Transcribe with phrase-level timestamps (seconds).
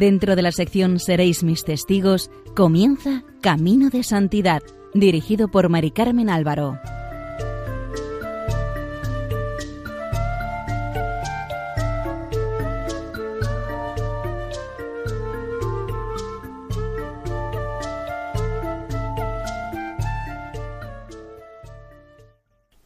[0.00, 4.62] Dentro de la sección Seréis mis testigos, comienza Camino de Santidad,
[4.94, 6.78] dirigido por Mari Carmen Álvaro.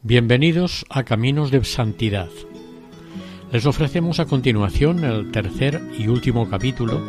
[0.01, 2.27] Bienvenidos a Caminos de Santidad.
[3.51, 7.01] Les ofrecemos a continuación el tercer y último capítulo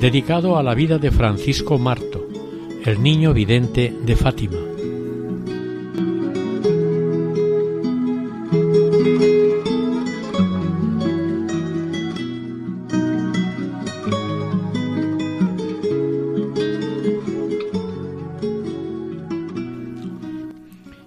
[0.00, 2.28] dedicado a la vida de Francisco Marto,
[2.84, 4.58] el niño vidente de Fátima.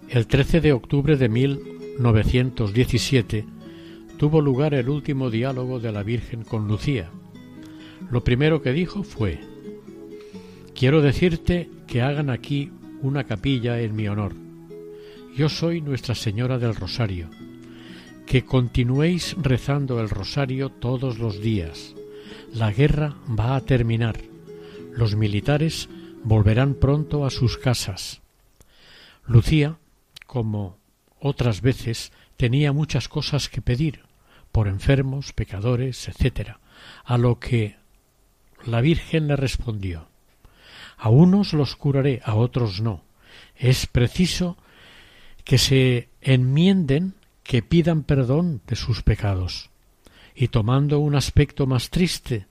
[0.10, 3.57] El 13 de octubre de 1917
[4.18, 7.10] tuvo lugar el último diálogo de la Virgen con Lucía.
[8.12, 9.40] Lo primero que dijo fue
[10.76, 14.34] Quiero decirte que hagan aquí una capilla en mi honor.
[15.36, 17.30] Yo soy Nuestra Señora del Rosario.
[18.26, 21.96] Que continuéis rezando el rosario todos los días.
[22.54, 24.18] La guerra va a terminar.
[24.92, 25.90] Los militares
[26.24, 28.22] volverán pronto a sus casas.
[29.26, 29.78] Lucía
[30.28, 30.78] como
[31.20, 34.02] otras veces, tenía muchas cosas que pedir,
[34.58, 36.58] por enfermos, pecadores, etc.,
[37.06, 37.76] a lo que
[38.66, 40.08] la Virgen le respondió
[40.98, 43.04] A unos los curaré, a otros no.
[43.56, 44.58] Es preciso
[45.44, 47.14] que se enmienden,
[47.44, 49.70] que pidan perdón de sus pecados.
[50.34, 52.48] Y tomando un aspecto más triste,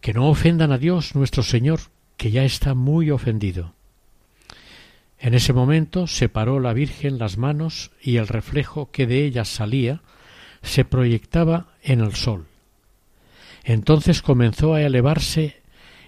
[0.00, 1.80] que no ofendan a Dios nuestro Señor,
[2.16, 3.74] que ya está muy ofendido.
[5.18, 10.00] En ese momento separó la Virgen las manos y el reflejo que de ellas salía
[10.62, 12.46] se proyectaba en el sol.
[13.64, 15.60] Entonces comenzó a elevarse,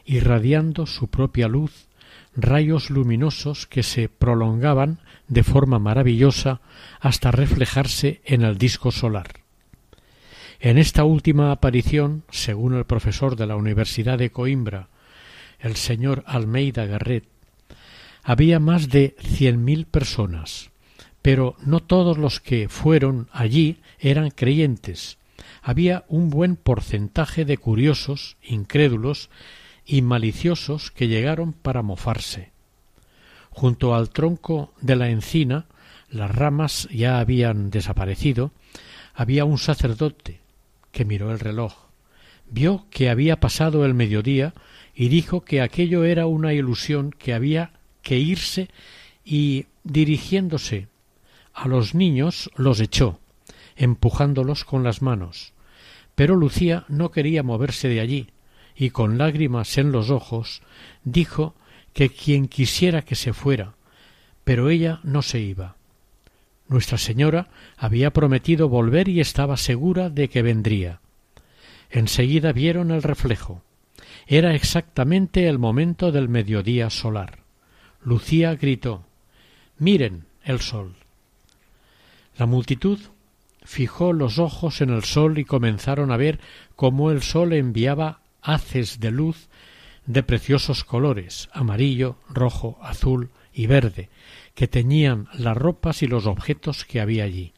[0.04, 1.88] irradiando su propia luz,
[2.36, 6.60] rayos luminosos que se prolongaban de forma maravillosa
[7.00, 9.40] hasta reflejarse en el disco solar.
[10.60, 14.88] En esta última aparición, según el profesor de la Universidad de Coimbra,
[15.60, 17.24] el señor Almeida Garret,
[18.22, 20.70] había más de cien mil personas,
[21.22, 25.18] pero no todos los que fueron allí eran creyentes.
[25.62, 29.30] Había un buen porcentaje de curiosos, incrédulos
[29.84, 32.52] y maliciosos que llegaron para mofarse.
[33.50, 35.66] Junto al tronco de la encina,
[36.10, 38.52] las ramas ya habían desaparecido,
[39.14, 40.40] había un sacerdote
[40.92, 41.74] que miró el reloj,
[42.50, 44.54] vio que había pasado el mediodía
[44.94, 48.68] y dijo que aquello era una ilusión que había que irse
[49.24, 50.88] y dirigiéndose
[51.58, 53.18] a los niños los echó,
[53.76, 55.52] empujándolos con las manos.
[56.14, 58.30] Pero Lucía no quería moverse de allí,
[58.76, 60.62] y con lágrimas en los ojos
[61.02, 61.54] dijo
[61.92, 63.74] que quien quisiera que se fuera,
[64.44, 65.76] pero ella no se iba.
[66.68, 71.00] Nuestra Señora había prometido volver y estaba segura de que vendría.
[71.90, 73.62] Enseguida vieron el reflejo.
[74.26, 77.38] Era exactamente el momento del mediodía solar.
[78.02, 79.04] Lucía gritó
[79.78, 80.94] Miren el sol.
[82.38, 83.00] La multitud
[83.64, 86.38] fijó los ojos en el sol y comenzaron a ver
[86.76, 89.48] cómo el sol enviaba haces de luz
[90.06, 94.08] de preciosos colores amarillo, rojo, azul y verde,
[94.54, 97.54] que teñían las ropas y los objetos que había allí.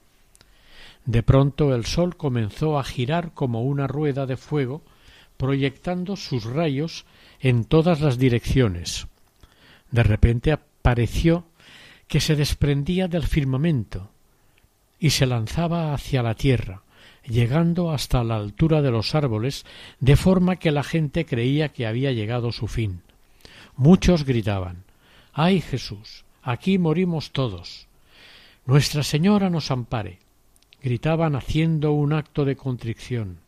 [1.05, 4.83] De pronto el sol comenzó a girar como una rueda de fuego,
[5.37, 7.05] proyectando sus rayos
[7.39, 9.09] en todas las direcciones.
[9.91, 11.45] De repente apareció
[12.09, 14.11] que se desprendía del firmamento
[15.01, 16.83] y se lanzaba hacia la tierra,
[17.25, 19.65] llegando hasta la altura de los árboles,
[19.99, 23.03] de forma que la gente creía que había llegado su fin.
[23.77, 24.85] Muchos gritaban
[25.33, 26.25] ¡Ay Jesús!
[26.43, 27.87] Aquí morimos todos.
[28.67, 30.19] Nuestra Señora nos ampare.
[30.83, 33.39] gritaban haciendo un acto de contrición.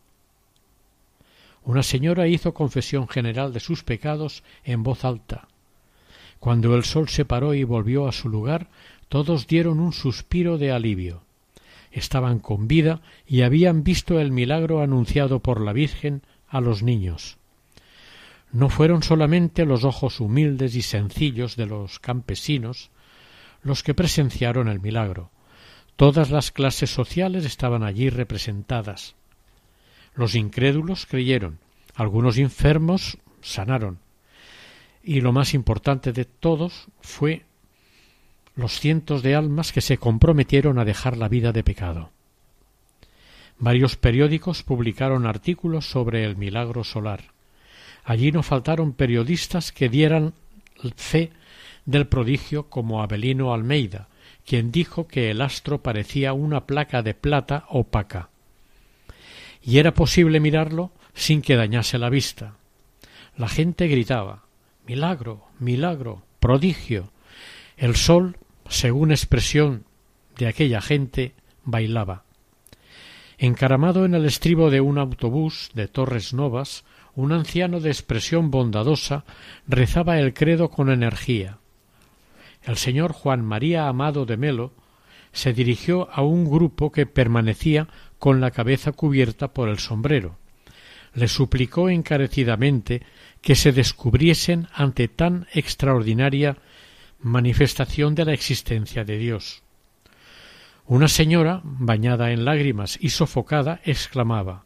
[1.65, 5.49] Una señora hizo confesión general de sus pecados en voz alta.
[6.41, 8.69] Cuando el sol se paró y volvió a su lugar,
[9.09, 11.23] todos dieron un suspiro de alivio.
[11.93, 17.39] Estaban con vida y habían visto el milagro anunciado por la Virgen a los niños.
[18.51, 22.91] No fueron solamente los ojos humildes y sencillos de los campesinos
[23.63, 25.31] los que presenciaron el milagro.
[25.97, 29.15] Todas las clases sociales estaban allí representadas.
[30.15, 31.59] Los incrédulos creyeron,
[31.95, 33.99] algunos enfermos sanaron,
[35.03, 37.45] y lo más importante de todos fue
[38.55, 42.11] los cientos de almas que se comprometieron a dejar la vida de pecado.
[43.59, 47.33] Varios periódicos publicaron artículos sobre el milagro solar.
[48.05, 50.35] Allí no faltaron periodistas que dieran
[50.97, 51.31] fe
[51.85, 54.09] del prodigio como Abelino Almeida,
[54.45, 58.31] quien dijo que el astro parecía una placa de plata opaca.
[59.63, 62.57] Y era posible mirarlo sin que dañase la vista.
[63.37, 64.43] La gente gritaba
[64.87, 67.13] Milagro, milagro, prodigio.
[67.77, 68.37] El sol,
[68.73, 69.85] según expresión
[70.39, 72.25] de aquella gente, bailaba.
[73.37, 76.85] Encaramado en el estribo de un autobús de Torres Novas,
[77.15, 79.25] un anciano de expresión bondadosa
[79.69, 81.59] rezaba el credo con energía.
[82.63, 84.73] El señor Juan María Amado de Melo
[85.33, 87.89] se dirigió a un grupo que permanecía
[88.19, 90.39] con la cabeza cubierta por el sombrero.
[91.13, 93.03] Le suplicó encarecidamente
[93.43, 96.57] que se descubriesen ante tan extraordinaria
[97.23, 99.63] manifestación de la existencia de Dios.
[100.87, 104.65] Una señora, bañada en lágrimas y sofocada, exclamaba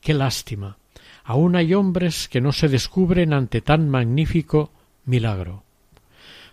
[0.00, 0.78] Qué lástima.
[1.24, 4.70] Aún hay hombres que no se descubren ante tan magnífico
[5.04, 5.64] milagro.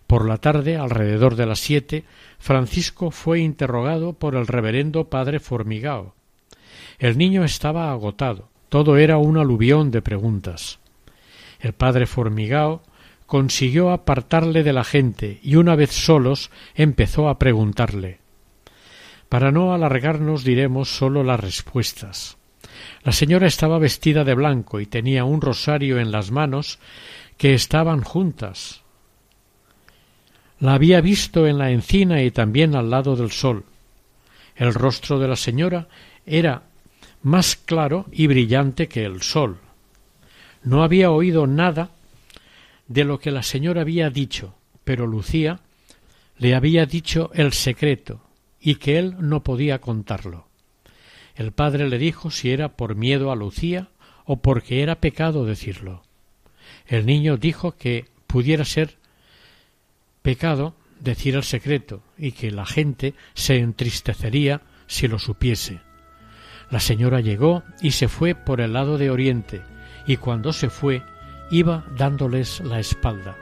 [0.08, 2.04] Por la tarde, alrededor de las siete,
[2.40, 6.16] Francisco fue interrogado por el reverendo padre Formigao.
[6.98, 8.50] El niño estaba agotado.
[8.70, 10.80] Todo era un aluvión de preguntas.
[11.60, 12.82] El padre Formigao
[13.34, 18.20] consiguió apartarle de la gente y una vez solos empezó a preguntarle
[19.28, 22.38] para no alargarnos diremos sólo las respuestas.
[23.02, 26.78] La señora estaba vestida de blanco y tenía un rosario en las manos
[27.36, 28.84] que estaban juntas.
[30.60, 33.66] La había visto en la encina y también al lado del sol.
[34.56, 35.88] El rostro de la señora
[36.28, 36.62] era
[37.24, 39.58] más claro y brillante que el sol.
[40.62, 41.90] No había oído nada
[42.94, 44.54] de lo que la señora había dicho,
[44.84, 45.62] pero Lucía
[46.38, 48.22] le había dicho el secreto,
[48.62, 50.48] y que él no podía contarlo.
[51.36, 53.90] El padre le dijo si era por miedo a Lucía
[54.26, 56.04] o porque era pecado decirlo.
[56.86, 58.98] El niño dijo que pudiera ser
[60.22, 65.82] pecado decir el secreto y que la gente se entristecería si lo supiese.
[66.70, 69.64] La señora llegó y se fue por el lado de oriente,
[70.06, 71.02] y cuando se fue
[71.54, 73.38] iba dándoles la espalda.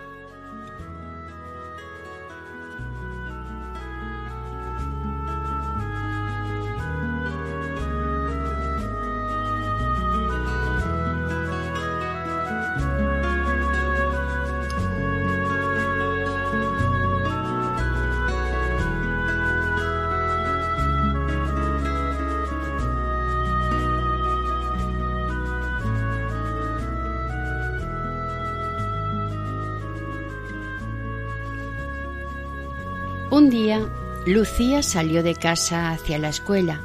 [34.31, 36.80] Lucía salió de casa hacia la escuela.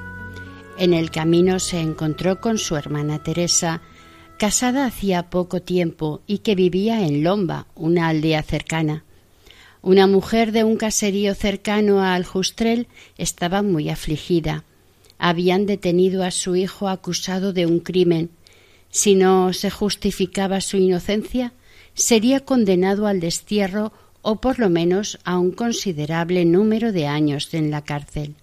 [0.79, 3.83] En el camino se encontró con su hermana Teresa,
[4.37, 9.05] casada hacía poco tiempo y que vivía en Lomba, una aldea cercana.
[9.81, 14.65] Una mujer de un caserío cercano a Aljustrel estaba muy afligida.
[15.17, 18.31] Habían detenido a su hijo acusado de un crimen.
[18.91, 21.53] Si no se justificaba su inocencia,
[21.95, 23.93] sería condenado al destierro
[24.29, 28.35] o por lo menos a un considerable número de años en la cárcel.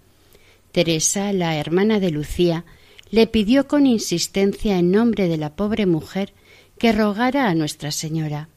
[0.71, 2.63] Teresa, la hermana de Lucía,
[3.11, 6.31] le pidió con insistencia en nombre de la pobre mujer
[6.77, 8.47] que rogara a Nuestra Señora.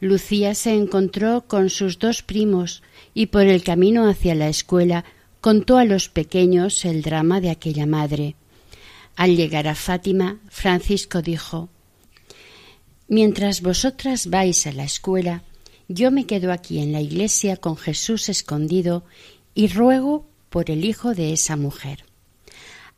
[0.00, 2.82] Lucía se encontró con sus dos primos
[3.14, 5.04] y por el camino hacia la escuela
[5.40, 8.34] contó a los pequeños el drama de aquella madre.
[9.14, 11.68] Al llegar a Fátima, Francisco dijo
[13.06, 15.44] Mientras vosotras vais a la escuela,
[15.88, 19.04] yo me quedo aquí en la iglesia con Jesús escondido
[19.54, 22.04] y ruego por el hijo de esa mujer.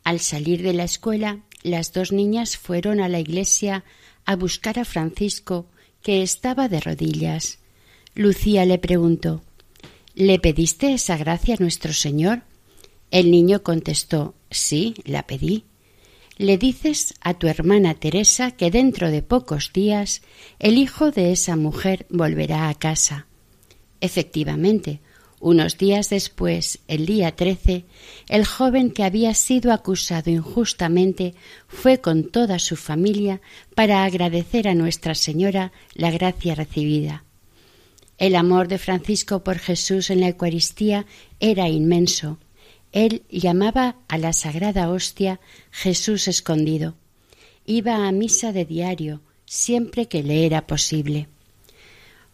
[0.03, 3.83] Al salir de la escuela, las dos niñas fueron a la iglesia
[4.25, 5.67] a buscar a Francisco,
[6.01, 7.59] que estaba de rodillas.
[8.15, 9.41] Lucía le preguntó
[10.15, 12.43] ¿Le pediste esa gracia a nuestro Señor?
[13.11, 15.65] El niño contestó Sí, la pedí
[16.37, 20.21] le dices a tu hermana Teresa que dentro de pocos días
[20.59, 23.27] el hijo de esa mujer volverá a casa.
[24.01, 25.01] Efectivamente,
[25.39, 27.85] unos días después, el día trece,
[28.27, 31.35] el joven que había sido acusado injustamente
[31.67, 33.41] fue con toda su familia
[33.75, 37.23] para agradecer a Nuestra Señora la gracia recibida.
[38.17, 41.05] El amor de Francisco por Jesús en la Eucaristía
[41.39, 42.39] era inmenso,
[43.05, 45.39] él llamaba a la sagrada hostia
[45.71, 46.95] Jesús escondido.
[47.65, 51.27] Iba a misa de diario, siempre que le era posible.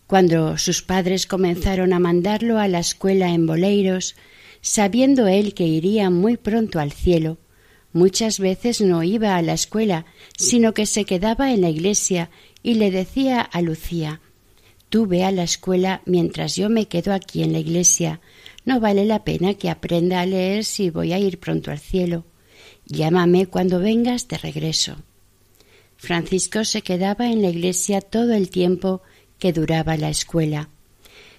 [0.07, 4.15] Cuando sus padres comenzaron a mandarlo a la escuela en Boleiros,
[4.61, 7.39] sabiendo él que iría muy pronto al cielo,
[7.91, 10.05] muchas veces no iba a la escuela,
[10.37, 12.29] sino que se quedaba en la iglesia
[12.61, 14.21] y le decía a Lucía
[14.93, 18.21] Tú ve a la escuela mientras yo me quedo aquí en la iglesia.
[18.65, 22.25] No vale la pena que aprenda a leer si voy a ir pronto al cielo.
[22.85, 24.97] Llámame cuando vengas de regreso.
[25.97, 29.01] Francisco se quedaba en la iglesia todo el tiempo
[29.39, 30.69] que duraba la escuela.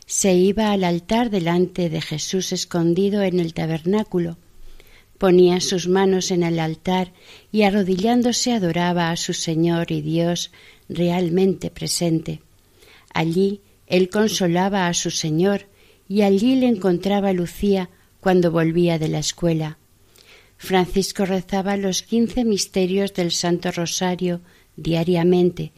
[0.06, 4.36] Se iba al altar delante de Jesús escondido en el tabernáculo.
[5.18, 7.12] Ponía sus manos en el altar
[7.52, 10.50] y arrodillándose adoraba a su Señor y Dios
[10.88, 12.42] realmente presente.
[13.14, 15.66] Allí él consolaba a su Señor
[16.14, 17.90] y allí le encontraba Lucía
[18.20, 19.78] cuando volvía de la escuela.
[20.56, 24.40] Francisco rezaba los quince misterios del Santo Rosario
[24.76, 25.72] diariamente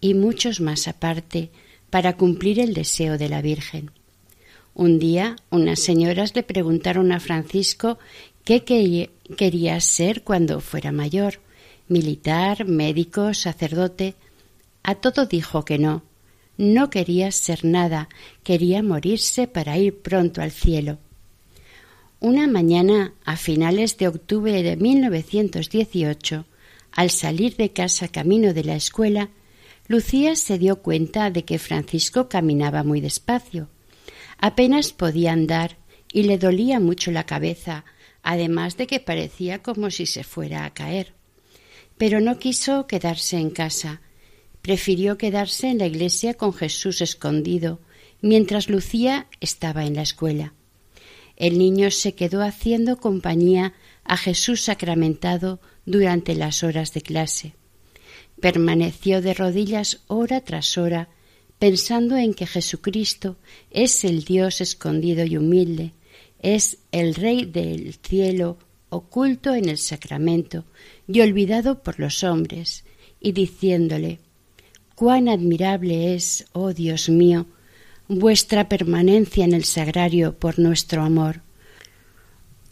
[0.00, 1.50] y muchos más aparte
[1.90, 3.90] para cumplir el deseo de la Virgen.
[4.72, 7.98] Un día unas señoras le preguntaron a Francisco
[8.42, 11.40] qué quería ser cuando fuera mayor
[11.88, 14.14] militar, médico, sacerdote.
[14.82, 16.04] A todo dijo que no,
[16.56, 18.08] no quería ser nada,
[18.42, 20.98] quería morirse para ir pronto al cielo.
[22.20, 26.46] Una mañana, a finales de octubre de 1918,
[26.92, 29.30] al salir de casa camino de la escuela,
[29.88, 33.68] Lucía se dio cuenta de que Francisco caminaba muy despacio.
[34.38, 35.76] Apenas podía andar
[36.12, 37.84] y le dolía mucho la cabeza,
[38.22, 41.12] además de que parecía como si se fuera a caer.
[41.98, 44.00] Pero no quiso quedarse en casa,
[44.64, 47.80] prefirió quedarse en la iglesia con Jesús escondido,
[48.22, 50.54] mientras Lucía estaba en la escuela.
[51.36, 57.52] El niño se quedó haciendo compañía a Jesús sacramentado durante las horas de clase.
[58.40, 61.10] Permaneció de rodillas hora tras hora,
[61.58, 63.36] pensando en que Jesucristo
[63.70, 65.92] es el Dios escondido y humilde,
[66.40, 68.56] es el Rey del cielo
[68.88, 70.64] oculto en el sacramento
[71.06, 72.84] y olvidado por los hombres,
[73.20, 74.20] y diciéndole
[74.94, 77.46] Cuán admirable es, oh Dios mío,
[78.08, 81.40] vuestra permanencia en el sagrario por nuestro amor.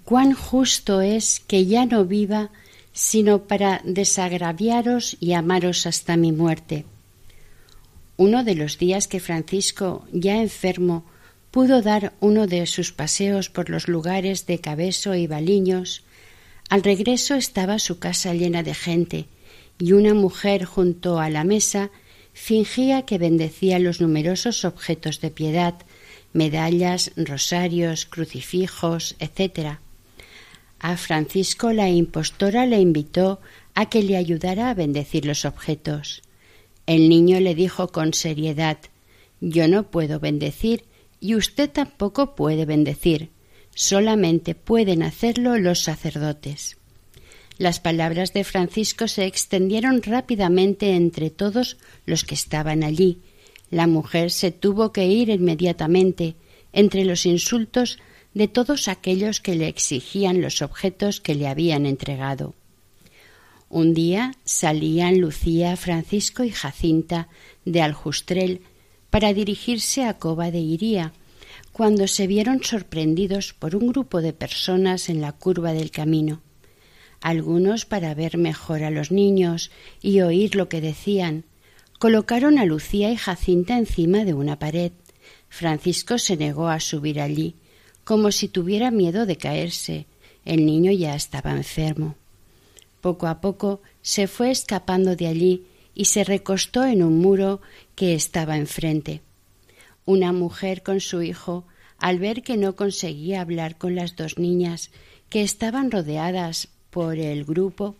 [0.04, 2.50] Cuán justo es que ya no viva
[2.92, 6.84] sino para desagraviaros y amaros hasta mi muerte.
[8.16, 11.04] Uno de los días que Francisco, ya enfermo,
[11.50, 16.04] pudo dar uno de sus paseos por los lugares de Cabeso y Baliños,
[16.68, 19.26] al regreso estaba su casa llena de gente,
[19.78, 21.90] y una mujer junto a la mesa
[22.32, 25.74] fingía que bendecía los numerosos objetos de piedad,
[26.32, 29.78] medallas, rosarios, crucifijos, etc.
[30.78, 33.40] A Francisco la impostora le invitó
[33.74, 36.22] a que le ayudara a bendecir los objetos.
[36.86, 38.78] El niño le dijo con seriedad
[39.40, 40.84] Yo no puedo bendecir
[41.20, 43.30] y usted tampoco puede bendecir.
[43.74, 46.76] Solamente pueden hacerlo los sacerdotes.
[47.62, 51.76] Las palabras de Francisco se extendieron rápidamente entre todos
[52.06, 53.20] los que estaban allí.
[53.70, 56.34] La mujer se tuvo que ir inmediatamente
[56.72, 58.00] entre los insultos
[58.34, 62.54] de todos aquellos que le exigían los objetos que le habían entregado.
[63.68, 67.28] Un día salían Lucía, Francisco y Jacinta
[67.64, 68.62] de Aljustrel
[69.08, 71.12] para dirigirse a Cova de Iría,
[71.70, 76.42] cuando se vieron sorprendidos por un grupo de personas en la curva del camino
[77.22, 79.70] algunos para ver mejor a los niños
[80.02, 81.44] y oír lo que decían.
[81.98, 84.92] Colocaron a Lucía y Jacinta encima de una pared.
[85.48, 87.54] Francisco se negó a subir allí,
[88.04, 90.06] como si tuviera miedo de caerse.
[90.44, 92.16] El niño ya estaba enfermo.
[93.00, 97.60] Poco a poco se fue escapando de allí y se recostó en un muro
[97.94, 99.22] que estaba enfrente.
[100.04, 101.66] Una mujer con su hijo,
[101.98, 104.90] al ver que no conseguía hablar con las dos niñas,
[105.28, 107.96] que estaban rodeadas por el grupo,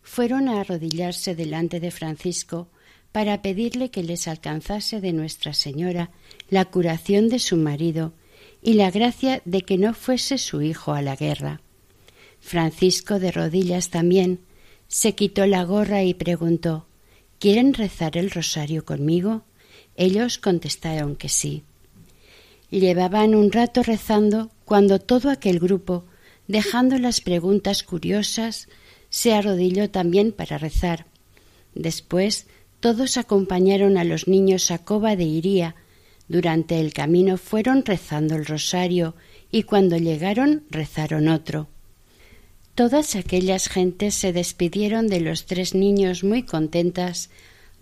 [0.00, 2.68] fueron a arrodillarse delante de Francisco
[3.10, 6.10] para pedirle que les alcanzase de Nuestra Señora
[6.48, 8.12] la curación de su marido
[8.62, 11.60] y la gracia de que no fuese su hijo a la guerra.
[12.38, 14.38] Francisco de rodillas también
[14.86, 16.86] se quitó la gorra y preguntó
[17.40, 19.42] ¿Quieren rezar el rosario conmigo?
[19.96, 21.64] Ellos contestaron que sí.
[22.70, 26.04] Llevaban un rato rezando cuando todo aquel grupo
[26.48, 28.68] dejando las preguntas curiosas,
[29.10, 31.06] se arrodilló también para rezar.
[31.74, 32.46] Después
[32.80, 35.76] todos acompañaron a los niños a Cova de Iría.
[36.26, 39.14] Durante el camino fueron rezando el rosario
[39.50, 41.68] y cuando llegaron rezaron otro.
[42.74, 47.30] Todas aquellas gentes se despidieron de los tres niños muy contentas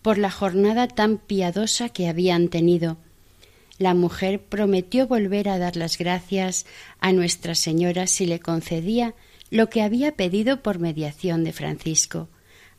[0.01, 2.97] por la jornada tan piadosa que habían tenido
[3.79, 6.67] la mujer prometió volver a dar las gracias
[7.01, 9.15] a Nuestra Señora si le concedía
[9.51, 12.29] lo que había pedido por mediación de Francisco.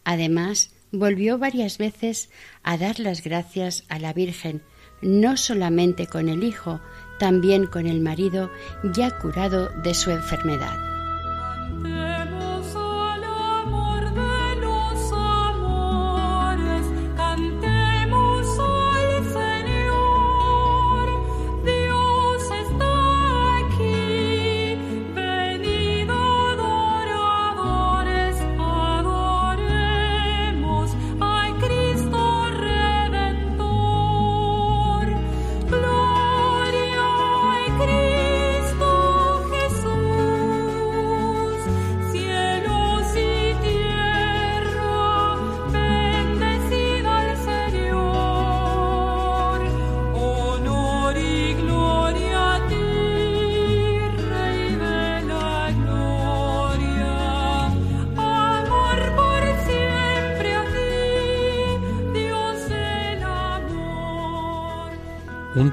[0.03, 2.29] Además, volvió varias veces
[2.63, 4.61] a dar las gracias a la Virgen,
[5.01, 6.81] no solamente con el hijo,
[7.19, 8.51] también con el marido
[8.83, 10.77] ya curado de su enfermedad.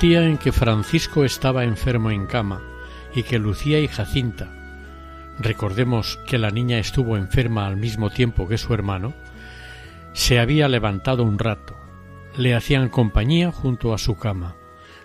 [0.05, 2.61] Día en que Francisco estaba enfermo en cama
[3.15, 4.53] y que Lucía y Jacinta,
[5.39, 9.15] recordemos que la niña estuvo enferma al mismo tiempo que su hermano,
[10.13, 11.75] se había levantado un rato,
[12.37, 14.57] le hacían compañía junto a su cama.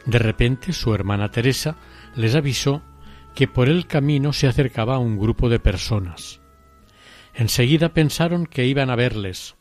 [0.06, 1.78] De repente su hermana Teresa
[2.18, 2.82] les avisó
[3.36, 6.42] que por el camino se acercaba un grupo de personas.
[7.34, 9.56] Enseguida pensaron que iban a verles.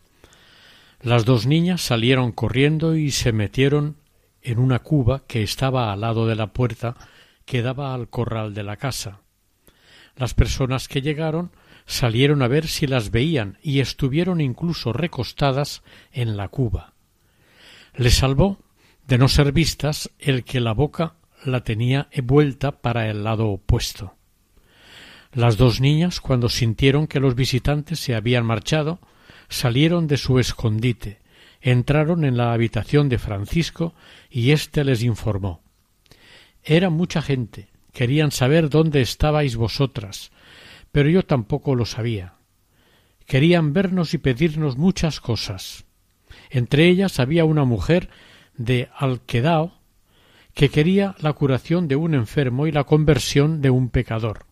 [1.01, 3.99] Las dos niñas salieron corriendo y se metieron
[4.43, 6.97] en una cuba que estaba al lado de la puerta
[7.45, 9.21] que daba al corral de la casa.
[10.17, 11.53] Las personas que llegaron
[11.87, 16.93] salieron a ver si las veían y estuvieron incluso recostadas en la cuba.
[17.95, 18.59] Le salvó
[19.07, 24.15] de no ser vistas el que la boca la tenía vuelta para el lado opuesto.
[25.33, 28.99] Las dos niñas, cuando sintieron que los visitantes se habían marchado,
[29.49, 31.21] salieron de su escondite
[31.61, 33.95] entraron en la habitación de Francisco
[34.31, 35.63] y éste les informó
[36.63, 37.69] Era mucha gente.
[37.93, 40.31] Querían saber dónde estabais vosotras,
[40.93, 42.35] pero yo tampoco lo sabía.
[43.27, 45.85] Querían vernos y pedirnos muchas cosas.
[46.51, 48.09] Entre ellas había una mujer
[48.57, 49.79] de Alquedao
[50.55, 54.47] que quería la curación de un enfermo y la conversión de un pecador.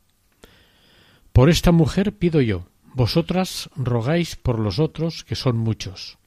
[1.32, 6.18] Por esta mujer pido yo, vosotras rogáis por los otros, que son muchos.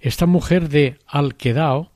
[0.00, 1.92] Esta mujer de Alquedao,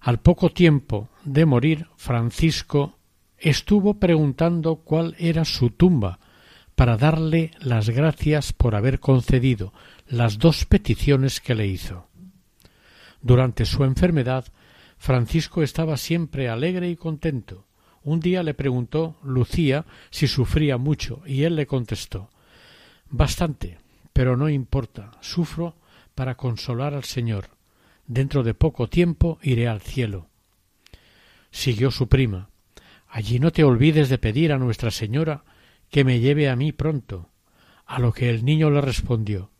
[0.00, 2.98] al poco tiempo de morir, Francisco
[3.38, 6.18] estuvo preguntando cuál era su tumba
[6.74, 9.72] para darle las gracias por haber concedido
[10.06, 12.06] las dos peticiones que le hizo.
[13.22, 14.44] Durante su enfermedad,
[14.98, 17.66] Francisco estaba siempre alegre y contento.
[18.04, 22.30] Un día le preguntó Lucía si sufría mucho y él le contestó
[23.08, 23.78] Bastante,
[24.12, 25.76] pero no importa, sufro
[26.14, 27.50] para consolar al Señor.
[28.06, 30.28] Dentro de poco tiempo iré al cielo.
[31.50, 32.50] Siguió su prima.
[33.08, 35.44] Allí no te olvides de pedir a Nuestra Señora
[35.90, 37.28] que me lleve a mí pronto.
[37.86, 39.50] A lo que el niño le respondió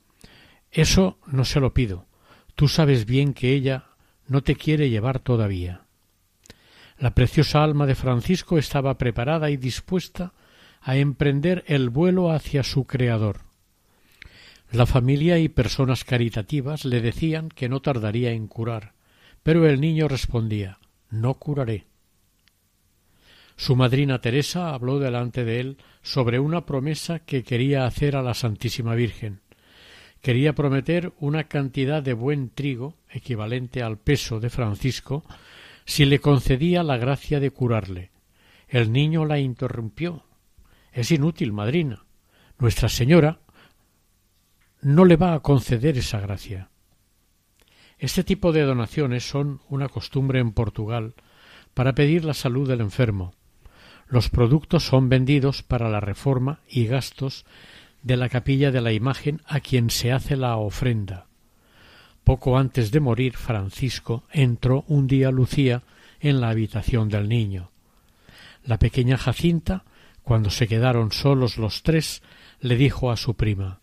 [0.70, 2.06] Eso no se lo pido.
[2.54, 3.86] Tú sabes bien que ella
[4.26, 5.82] no te quiere llevar todavía.
[6.98, 10.32] La preciosa alma de Francisco estaba preparada y dispuesta
[10.80, 13.51] a emprender el vuelo hacia su Creador.
[14.72, 18.94] La familia y personas caritativas le decían que no tardaría en curar,
[19.42, 20.78] pero el niño respondía
[21.10, 21.84] No curaré.
[23.54, 28.32] Su madrina Teresa habló delante de él sobre una promesa que quería hacer a la
[28.32, 29.42] Santísima Virgen.
[30.22, 35.22] Quería prometer una cantidad de buen trigo, equivalente al peso de Francisco,
[35.84, 38.10] si le concedía la gracia de curarle.
[38.68, 40.24] El niño la interrumpió.
[40.92, 42.06] Es inútil, madrina.
[42.58, 43.41] Nuestra Señora
[44.82, 46.68] no le va a conceder esa gracia.
[47.98, 51.14] Este tipo de donaciones son una costumbre en Portugal
[51.72, 53.32] para pedir la salud del enfermo.
[54.08, 57.46] Los productos son vendidos para la reforma y gastos
[58.02, 61.26] de la capilla de la imagen a quien se hace la ofrenda.
[62.24, 65.84] Poco antes de morir, Francisco entró un día Lucía
[66.18, 67.70] en la habitación del niño.
[68.64, 69.84] La pequeña Jacinta,
[70.24, 72.22] cuando se quedaron solos los tres,
[72.60, 73.81] le dijo a su prima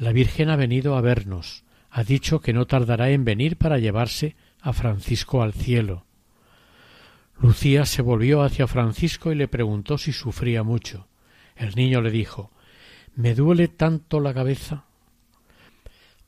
[0.00, 1.62] la Virgen ha venido a vernos.
[1.90, 6.06] Ha dicho que no tardará en venir para llevarse a Francisco al cielo.
[7.38, 11.06] Lucía se volvió hacia Francisco y le preguntó si sufría mucho.
[11.54, 12.50] El niño le dijo
[13.14, 14.84] Me duele tanto la cabeza.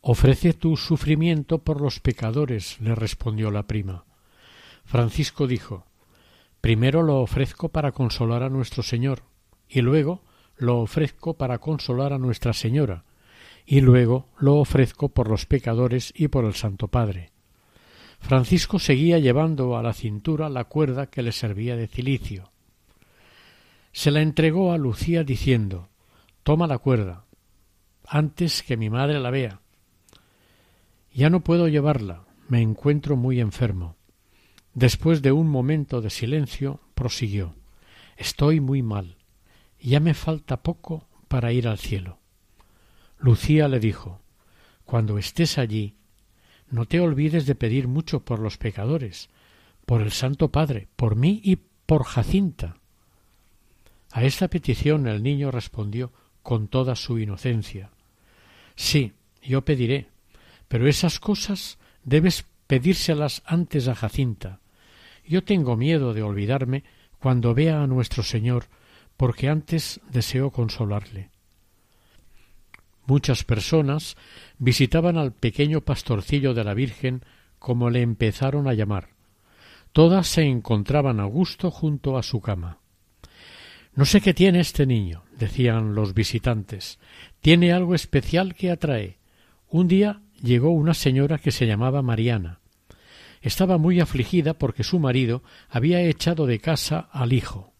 [0.03, 4.05] Ofrece tu sufrimiento por los pecadores, le respondió la prima.
[4.85, 5.87] Francisco dijo
[6.61, 9.23] Primero lo ofrezco para consolar a nuestro Señor,
[9.67, 10.21] y luego
[10.59, 13.05] lo ofrezco para consolar a Nuestra Señora,
[13.67, 17.31] y luego lo ofrezco por los pecadores y por el Santo Padre.
[18.21, 22.53] Francisco seguía llevando a la cintura la cuerda que le servía de cilicio.
[23.93, 25.89] Se la entregó a Lucía diciendo
[26.43, 27.25] Toma la cuerda,
[28.07, 29.61] antes que mi madre la vea.
[31.13, 33.97] Ya no puedo llevarla, me encuentro muy enfermo.
[34.75, 37.55] Después de un momento de silencio, prosiguió
[38.17, 39.17] Estoy muy mal.
[39.81, 42.22] Ya me falta poco para ir al cielo.
[43.23, 44.21] Lucía le dijo
[44.85, 45.95] Cuando estés allí,
[46.69, 49.31] no te olvides de pedir mucho por los pecadores,
[49.87, 51.57] por el Santo Padre, por mí y
[51.87, 52.79] por Jacinta.
[54.11, 57.91] A esta petición el niño respondió con toda su inocencia
[58.75, 60.09] Sí, yo pediré,
[60.67, 64.59] pero esas cosas debes pedírselas antes a Jacinta.
[65.25, 66.83] Yo tengo miedo de olvidarme
[67.21, 68.65] cuando vea a nuestro Señor,
[69.17, 71.32] porque antes deseo consolarle.
[73.07, 74.17] Muchas personas
[74.59, 77.25] visitaban al pequeño pastorcillo de la Virgen
[77.59, 79.11] como le empezaron a llamar.
[79.93, 82.79] Todas se encontraban a gusto junto a su cama.
[83.95, 86.99] No sé qué tiene este niño, decían los visitantes.
[87.41, 89.19] Tiene algo especial que atrae.
[89.69, 92.61] Un día llegó una señora que se llamaba Mariana.
[93.43, 97.73] Estaba muy afligida porque su marido había echado de casa al hijo.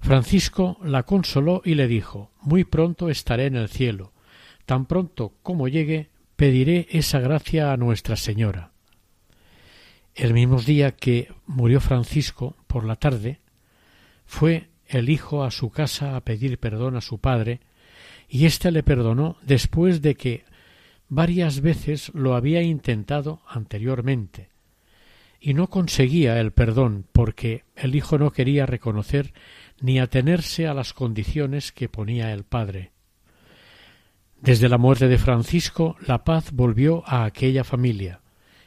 [0.00, 4.12] Francisco la consoló y le dijo Muy pronto estaré en el cielo.
[4.66, 8.72] Tan pronto como llegue pediré esa gracia a Nuestra Señora.
[10.14, 13.38] El mismo día que murió Francisco, por la tarde,
[14.26, 17.60] fue el hijo a su casa a pedir perdón a su padre,
[18.28, 20.44] y éste le perdonó después de que
[21.08, 24.48] varias veces lo había intentado anteriormente,
[25.38, 29.32] y no conseguía el perdón porque el hijo no quería reconocer
[29.80, 32.95] ni atenerse a las condiciones que ponía el padre.
[34.40, 38.20] Desde la muerte de Francisco la paz volvió a aquella familia.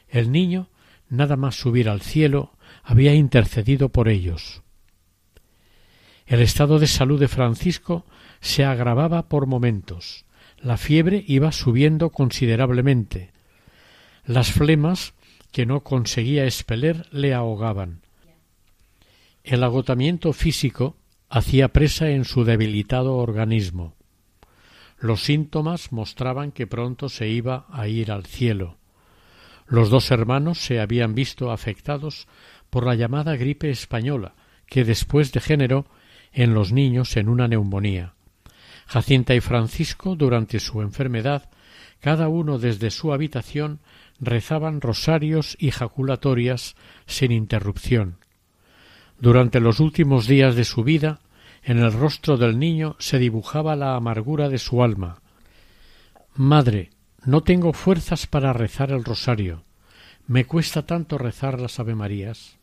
[0.08, 0.68] El niño,
[1.08, 2.52] nada más subir al cielo,
[2.82, 4.62] había intercedido por ellos.
[6.26, 8.04] El estado de salud de Francisco
[8.40, 10.24] se agravaba por momentos.
[10.58, 13.32] La fiebre iba subiendo considerablemente.
[14.24, 15.14] Las flemas
[15.52, 18.02] que no conseguía expeler le ahogaban.
[19.42, 20.96] El agotamiento físico
[21.28, 23.96] hacía presa en su debilitado organismo.
[25.00, 28.76] Los síntomas mostraban que pronto se iba a ir al cielo.
[29.66, 32.28] Los dos hermanos se habían visto afectados
[32.68, 34.34] por la llamada gripe española,
[34.66, 35.86] que después degeneró
[36.32, 38.12] en los niños en una neumonía.
[38.86, 41.48] Jacinta y Francisco, durante su enfermedad,
[42.00, 43.80] cada uno desde su habitación
[44.20, 48.16] rezaban rosarios y jaculatorias sin interrupción.
[49.18, 51.20] Durante los últimos días de su vida,
[51.62, 55.20] en el rostro del niño se dibujaba la amargura de su alma.
[56.34, 56.90] Madre,
[57.24, 59.64] no tengo fuerzas para rezar el rosario.
[60.26, 62.56] Me cuesta tanto rezar las Avemarías.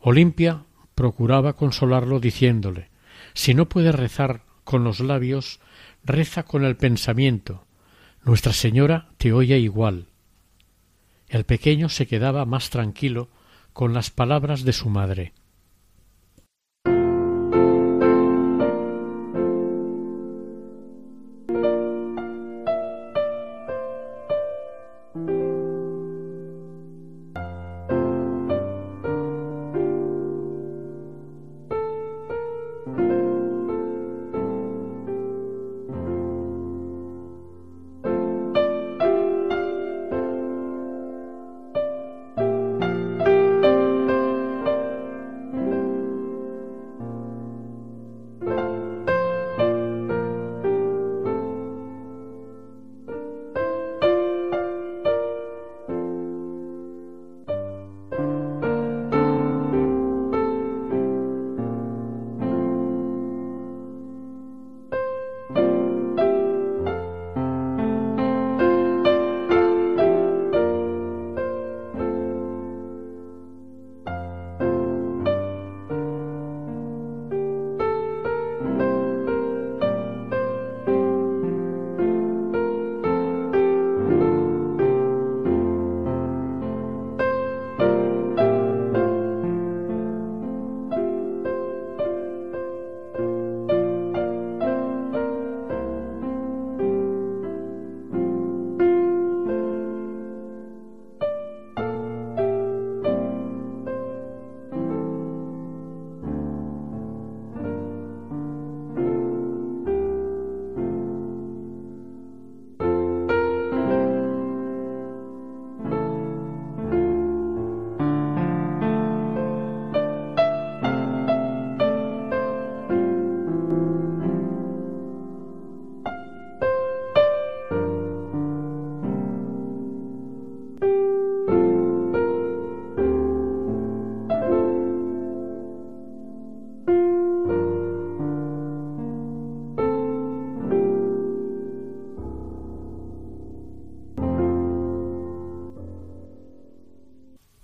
[0.00, 0.64] Olimpia
[0.94, 2.90] procuraba consolarlo diciéndole
[3.34, 5.60] Si no puedes rezar con los labios,
[6.04, 7.66] reza con el pensamiento.
[8.24, 10.06] Nuestra Señora te oye igual.
[11.28, 13.28] El pequeño se quedaba más tranquilo
[13.72, 15.32] con las palabras de su madre.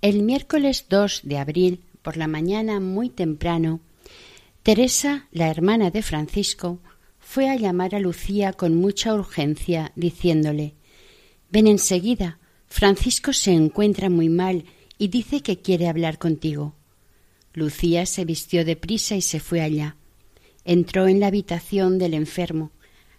[0.03, 3.79] El miércoles 2 de abril, por la mañana muy temprano,
[4.61, 6.81] Teresa, la hermana de Francisco,
[7.19, 10.73] fue a llamar a Lucía con mucha urgencia, diciéndole
[11.49, 12.37] Ven enseguida.
[12.67, 14.65] Francisco se encuentra muy mal
[14.97, 16.75] y dice que quiere hablar contigo.
[17.53, 19.95] Lucía se vistió de prisa y se fue allá.
[20.65, 22.71] Entró en la habitación del enfermo.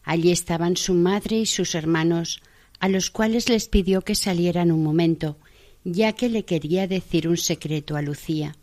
[0.02, 2.42] Allí estaban su madre y sus hermanos,
[2.78, 5.38] a los cuales les pidió que salieran un momento,
[5.84, 8.56] ya que le quería decir un secreto a Lucía.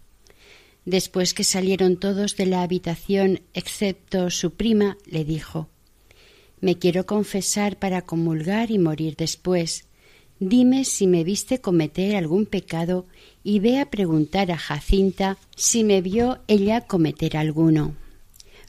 [0.86, 5.70] Después que salieron todos de la habitación excepto su prima, le dijo
[6.60, 9.86] Me quiero confesar para comulgar y morir después.
[10.40, 13.06] Dime si me viste cometer algún pecado
[13.44, 17.96] y ve a preguntar a Jacinta si me vio ella cometer alguno.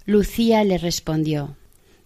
[0.04, 1.56] Lucía le respondió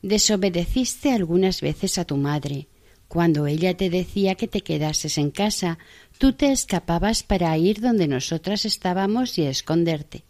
[0.02, 2.68] Desobedeciste algunas veces a tu madre.
[3.08, 5.78] Cuando ella te decía que te quedases en casa,
[6.18, 10.24] Tú te escapabas para ir donde nosotras estábamos y esconderte.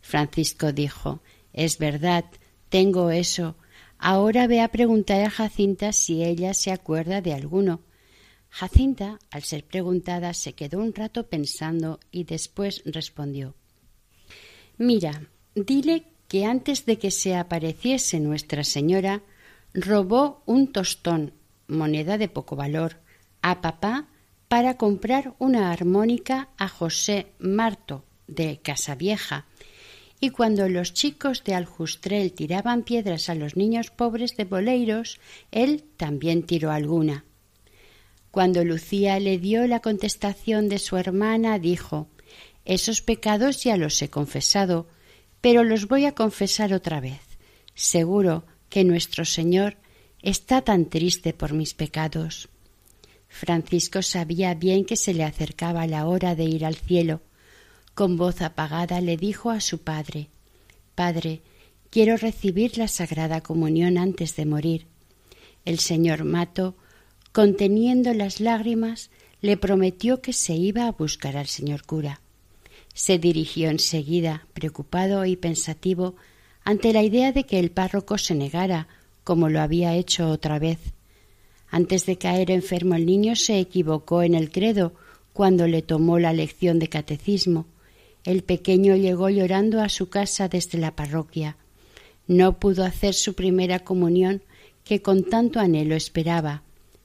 [0.00, 1.20] Francisco dijo
[1.52, 2.24] Es verdad,
[2.70, 3.56] tengo eso.
[3.98, 7.82] Ahora ve a preguntar a Jacinta si ella se acuerda de alguno.
[8.48, 13.54] Jacinta, al ser preguntada, se quedó un rato pensando y después respondió
[14.78, 19.22] Mira, dile que antes de que se apareciese Nuestra Señora,
[19.74, 21.34] robó un tostón,
[21.66, 22.96] moneda de poco valor,
[23.42, 24.08] a papá
[24.48, 29.46] para comprar una armónica a José Marto de Casavieja,
[30.20, 35.20] y cuando los chicos de Aljustrel tiraban piedras a los niños pobres de Boleiros,
[35.52, 37.24] él también tiró alguna.
[38.30, 42.08] Cuando Lucía le dio la contestación de su hermana, dijo
[42.64, 44.88] Esos pecados ya los he confesado,
[45.40, 47.20] pero los voy a confesar otra vez.
[47.74, 49.76] Seguro que nuestro Señor
[50.20, 52.48] está tan triste por mis pecados.
[53.28, 57.20] Francisco sabía bien que se le acercaba la hora de ir al cielo.
[57.94, 60.28] Con voz apagada le dijo a su padre
[60.94, 61.42] Padre,
[61.90, 64.86] quiero recibir la Sagrada Comunión antes de morir.
[65.64, 66.74] El señor Mato,
[67.30, 69.10] conteniendo las lágrimas,
[69.40, 72.20] le prometió que se iba a buscar al señor cura.
[72.94, 76.16] Se dirigió enseguida, preocupado y pensativo,
[76.64, 78.88] ante la idea de que el párroco se negara,
[79.22, 80.78] como lo había hecho otra vez.
[81.70, 84.94] Antes de caer enfermo el niño se equivocó en el credo
[85.32, 87.66] cuando le tomó la lección de catecismo.
[88.24, 91.56] El pequeño llegó llorando a su casa desde la parroquia.
[92.26, 94.42] No pudo hacer su primera comunión
[94.84, 96.62] que con tanto anhelo esperaba.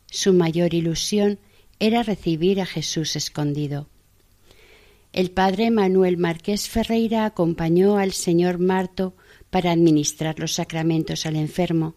[0.10, 1.40] Su mayor ilusión
[1.80, 3.88] era recibir a Jesús escondido.
[5.12, 9.14] El padre Manuel Márquez Ferreira acompañó al señor Marto
[9.50, 11.94] para administrar los sacramentos al enfermo.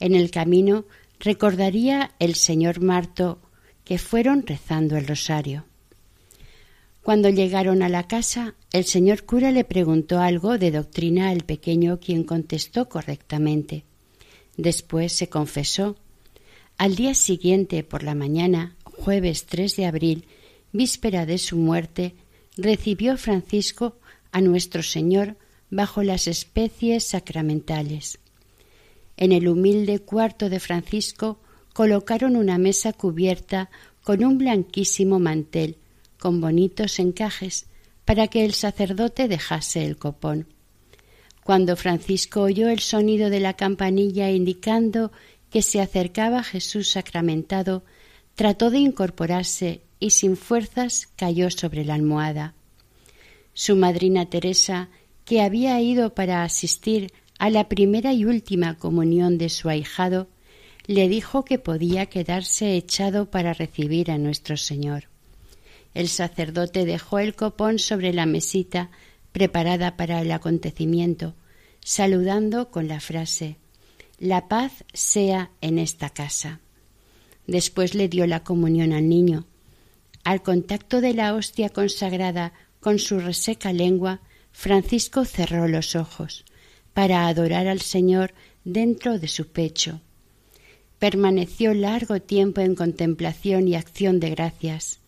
[0.00, 0.84] En el camino
[1.20, 3.38] recordaría el señor Marto
[3.84, 5.66] que fueron rezando el rosario.
[7.02, 11.98] Cuando llegaron a la casa, el señor cura le preguntó algo de doctrina al pequeño,
[12.00, 13.84] quien contestó correctamente.
[14.56, 15.96] Después se confesó.
[16.76, 20.26] Al día siguiente, por la mañana, jueves 3 de abril,
[20.72, 22.14] víspera de su muerte,
[22.56, 23.96] recibió Francisco
[24.32, 25.36] a nuestro Señor
[25.70, 28.18] bajo las especies sacramentales.
[29.20, 31.38] En el humilde cuarto de Francisco
[31.74, 33.70] colocaron una mesa cubierta
[34.02, 35.76] con un blanquísimo mantel,
[36.18, 37.66] con bonitos encajes,
[38.06, 40.48] para que el sacerdote dejase el copón.
[41.44, 45.12] Cuando Francisco oyó el sonido de la campanilla indicando
[45.50, 47.84] que se acercaba Jesús sacramentado,
[48.34, 52.54] trató de incorporarse y sin fuerzas cayó sobre la almohada.
[53.52, 54.88] Su madrina Teresa,
[55.26, 60.28] que había ido para asistir a la primera y última comunión de su ahijado,
[60.86, 65.04] le dijo que podía quedarse echado para recibir a nuestro Señor.
[65.94, 68.90] El sacerdote dejó el copón sobre la mesita
[69.32, 71.34] preparada para el acontecimiento,
[71.82, 73.56] saludando con la frase
[74.18, 76.60] La paz sea en esta casa.
[77.46, 79.46] Después le dio la comunión al niño.
[80.24, 84.20] Al contacto de la hostia consagrada con su reseca lengua,
[84.52, 86.44] Francisco cerró los ojos
[87.00, 90.02] para adorar al Señor dentro de su pecho.
[90.98, 94.98] Permaneció largo tiempo en contemplación y acción de gracias.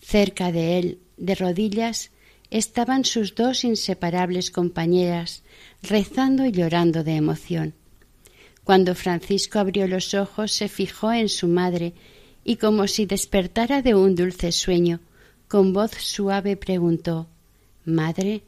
[0.00, 2.12] Cerca de él, de rodillas,
[2.52, 5.42] estaban sus dos inseparables compañeras,
[5.82, 7.74] rezando y llorando de emoción.
[8.62, 11.94] Cuando Francisco abrió los ojos, se fijó en su madre
[12.44, 15.00] y como si despertara de un dulce sueño,
[15.48, 17.26] con voz suave preguntó
[17.84, 18.44] Madre,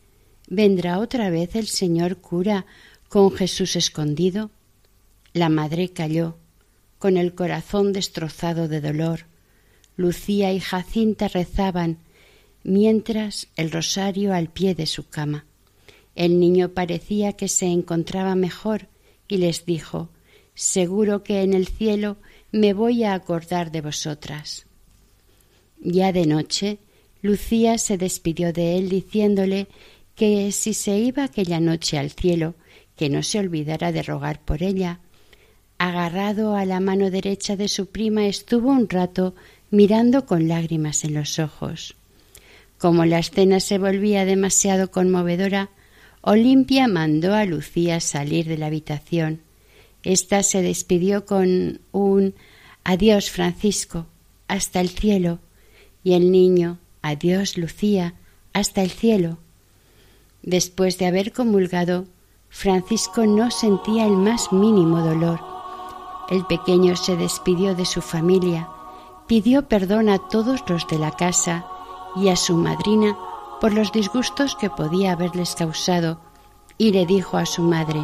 [0.46, 2.66] ¿Vendrá otra vez el señor cura
[3.08, 4.50] con Jesús escondido?
[5.32, 6.36] La madre calló,
[6.98, 9.26] con el corazón destrozado de dolor.
[9.96, 11.98] Lucía y Jacinta rezaban
[12.62, 15.46] mientras el rosario al pie de su cama.
[16.14, 18.88] El niño parecía que se encontraba mejor
[19.28, 20.10] y les dijo
[20.54, 22.16] Seguro que en el cielo
[22.52, 24.66] me voy a acordar de vosotras.
[25.78, 26.78] Ya de noche,
[27.20, 29.68] Lucía se despidió de él diciéndole
[30.16, 32.54] que si se iba aquella noche al cielo,
[32.96, 35.00] que no se olvidara de rogar por ella.
[35.78, 39.34] Agarrado a la mano derecha de su prima estuvo un rato
[39.70, 41.94] mirando con lágrimas en los ojos.
[42.78, 45.70] Como la escena se volvía demasiado conmovedora,
[46.22, 49.40] Olimpia mandó a Lucía salir de la habitación.
[50.02, 52.34] Esta se despidió con un
[52.84, 54.06] Adiós, Francisco,
[54.48, 55.40] hasta el cielo,
[56.02, 58.14] y el niño Adiós, Lucía,
[58.52, 59.38] hasta el cielo.
[60.46, 62.04] Después de haber comulgado,
[62.48, 65.40] Francisco no sentía el más mínimo dolor.
[66.30, 68.68] El pequeño se despidió de su familia,
[69.26, 71.66] pidió perdón a todos los de la casa
[72.14, 73.18] y a su madrina
[73.60, 76.20] por los disgustos que podía haberles causado,
[76.78, 78.00] y le dijo a su madre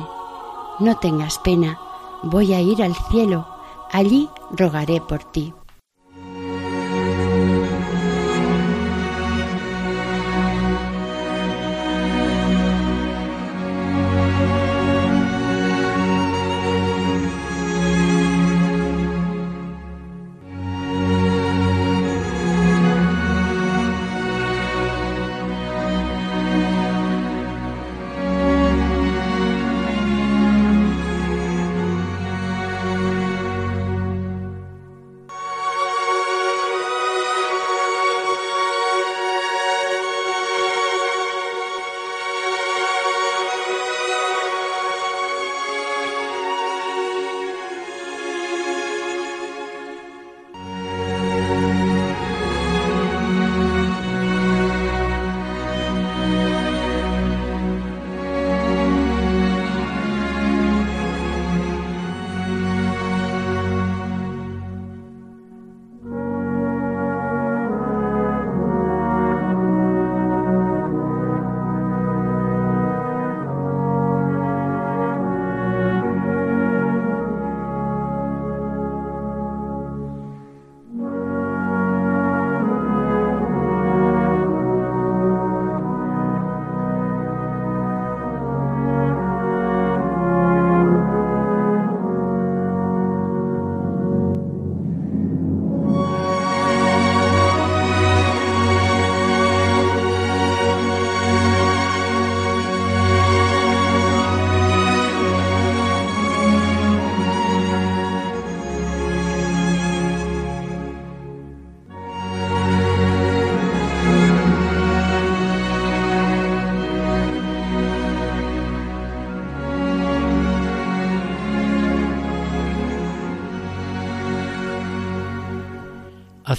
[0.81, 1.79] No tengas pena,
[2.25, 3.47] voy a ir al cielo,
[3.93, 5.55] allí rogaré por ti.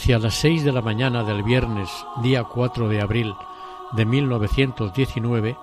[0.03, 1.89] Hacia las seis de la mañana del viernes,
[2.21, 3.33] día 4 de abril
[3.93, 5.55] de 1919,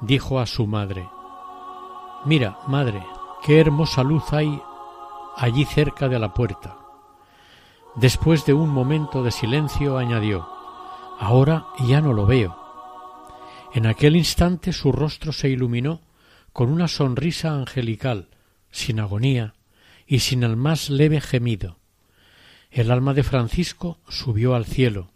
[0.00, 1.08] dijo a su madre
[2.24, 3.04] Mira, madre,
[3.42, 4.62] qué hermosa luz hay
[5.36, 6.76] allí cerca de la puerta.
[7.96, 10.48] Después de un momento de silencio añadió
[11.18, 12.56] Ahora ya no lo veo.
[13.74, 16.02] En aquel instante su rostro se iluminó
[16.52, 18.28] con una sonrisa angelical,
[18.70, 19.54] sin agonía
[20.06, 21.81] y sin el más leve gemido.
[22.72, 25.10] El alma de Francisco subió al cielo.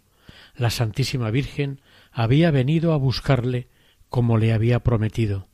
[0.56, 1.80] La Santísima Virgen
[2.12, 3.66] había venido a buscarle
[4.10, 5.48] como le había prometido.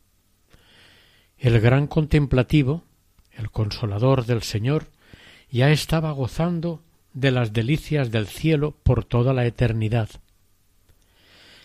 [1.38, 2.82] El gran contemplativo,
[3.30, 4.88] el consolador del Señor,
[5.48, 6.82] ya estaba gozando
[7.14, 10.10] de las delicias del cielo por toda la eternidad.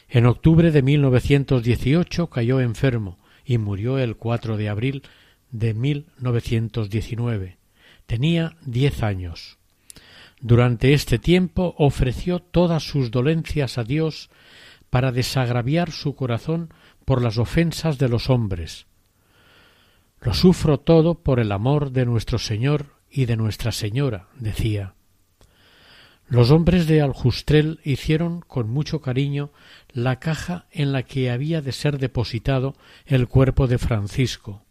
[0.07, 5.01] En octubre de 1918 cayó enfermo y murió el 4 de abril
[5.49, 7.57] de 1919.
[8.05, 9.56] Tenía diez años.
[10.39, 14.29] Durante este tiempo ofreció todas sus dolencias a Dios
[14.89, 16.73] para desagraviar su corazón
[17.05, 18.85] por las ofensas de los hombres.
[20.21, 24.93] Lo sufro todo por el amor de nuestro Señor y de Nuestra Señora, decía.
[26.27, 29.51] Los hombres de Aljustrel hicieron con mucho cariño
[29.91, 32.75] la caja en la que había de ser depositado
[33.05, 34.63] el cuerpo de Francisco.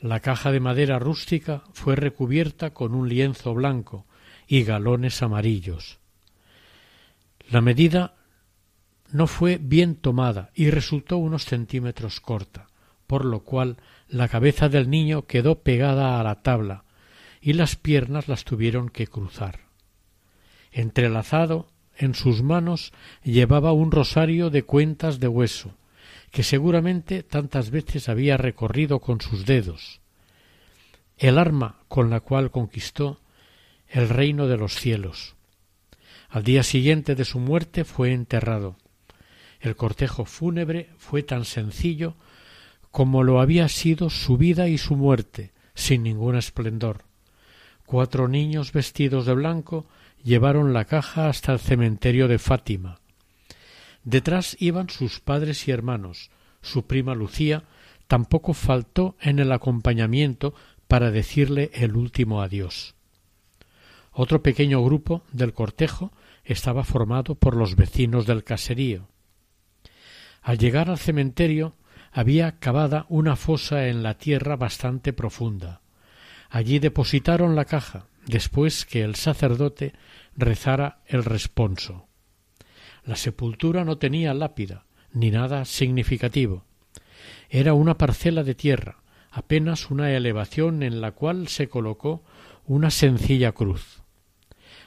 [0.00, 4.06] La caja de madera rústica fue recubierta con un lienzo blanco,
[4.50, 6.00] y galones amarillos.
[7.50, 8.16] La medida
[9.12, 12.66] no fue bien tomada y resultó unos centímetros corta,
[13.06, 13.76] por lo cual
[14.08, 16.82] la cabeza del niño quedó pegada a la tabla
[17.40, 19.60] y las piernas las tuvieron que cruzar.
[20.72, 22.92] Entrelazado en sus manos
[23.22, 25.76] llevaba un rosario de cuentas de hueso,
[26.32, 30.00] que seguramente tantas veces había recorrido con sus dedos,
[31.18, 33.20] el arma con la cual conquistó
[33.90, 35.34] el reino de los cielos.
[36.28, 38.76] Al día siguiente de su muerte fue enterrado.
[39.60, 42.14] El cortejo fúnebre fue tan sencillo
[42.90, 47.04] como lo había sido su vida y su muerte, sin ningún esplendor.
[47.84, 49.86] Cuatro niños vestidos de blanco
[50.22, 53.00] llevaron la caja hasta el cementerio de Fátima.
[54.04, 56.30] Detrás iban sus padres y hermanos.
[56.62, 57.64] Su prima Lucía
[58.06, 60.54] tampoco faltó en el acompañamiento
[60.88, 62.94] para decirle el último adiós.
[64.12, 66.12] Otro pequeño grupo del cortejo
[66.44, 69.08] estaba formado por los vecinos del caserío.
[70.42, 71.74] Al llegar al cementerio
[72.12, 75.80] había cavada una fosa en la tierra bastante profunda.
[76.48, 79.92] Allí depositaron la caja, después que el sacerdote
[80.36, 82.06] rezara el responso.
[83.04, 86.64] La sepultura no tenía lápida, ni nada significativo.
[87.48, 88.98] Era una parcela de tierra,
[89.30, 92.24] apenas una elevación en la cual se colocó
[92.66, 93.99] una sencilla cruz.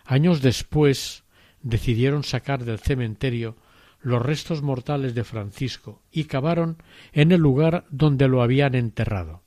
[0.06, 1.24] Años después
[1.62, 3.56] decidieron sacar del cementerio
[4.02, 6.78] los restos mortales de Francisco y cavaron
[7.14, 9.42] en el lugar donde lo habían enterrado.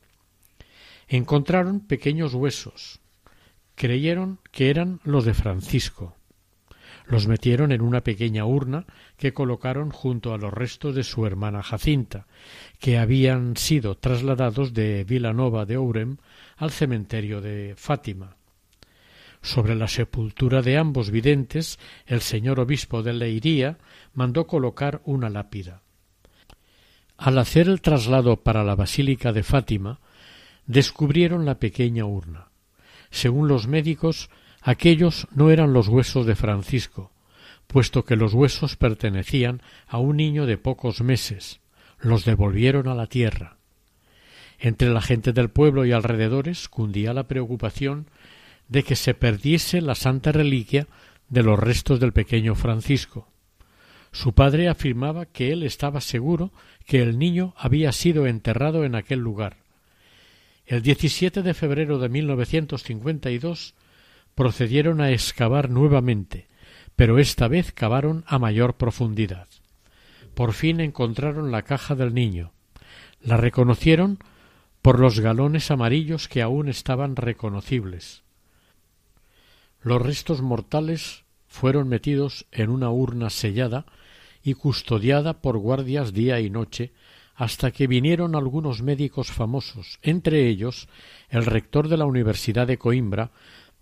[1.09, 3.01] Encontraron pequeños huesos.
[3.75, 6.17] Creyeron que eran los de Francisco.
[7.07, 8.87] Los metieron en una pequeña urna
[9.17, 12.27] que colocaron junto a los restos de su hermana Jacinta,
[12.81, 16.17] que habían sido trasladados de Vilanova de Ourem
[16.57, 18.37] al cementerio de Fátima.
[19.47, 23.79] Sobre la sepultura de ambos videntes, el señor obispo de Leiría
[24.13, 25.83] mandó colocar una lápida.
[27.17, 30.01] Al hacer el traslado para la basílica de Fátima,
[30.67, 32.49] descubrieron la pequeña urna.
[33.11, 34.31] Según los médicos,
[34.63, 37.13] aquellos no eran los huesos de Francisco,
[37.69, 41.61] puesto que los huesos pertenecían a un niño de pocos meses.
[42.01, 43.59] Los devolvieron a la tierra.
[44.59, 48.09] Entre la gente del pueblo y alrededores cundía la preocupación
[48.69, 50.87] de que se perdiese la santa reliquia
[51.29, 53.29] de los restos del pequeño Francisco.
[54.13, 56.51] Su padre afirmaba que él estaba seguro
[56.87, 59.59] que el niño había sido enterrado en aquel lugar.
[60.67, 63.75] El 17 de febrero de 1952
[64.35, 66.47] procedieron a excavar nuevamente,
[66.97, 69.49] pero esta vez cavaron a mayor profundidad.
[70.35, 72.53] Por fin encontraron la caja del niño.
[73.23, 74.19] La reconocieron
[74.83, 78.23] por los galones amarillos que aún estaban reconocibles.
[79.87, 83.87] Los restos mortales fueron metidos en una urna sellada
[84.43, 86.93] y custodiada por guardias día y noche
[87.37, 90.89] hasta que vinieron algunos médicos famosos, entre ellos
[91.29, 93.31] el rector de la Universidad de Coimbra,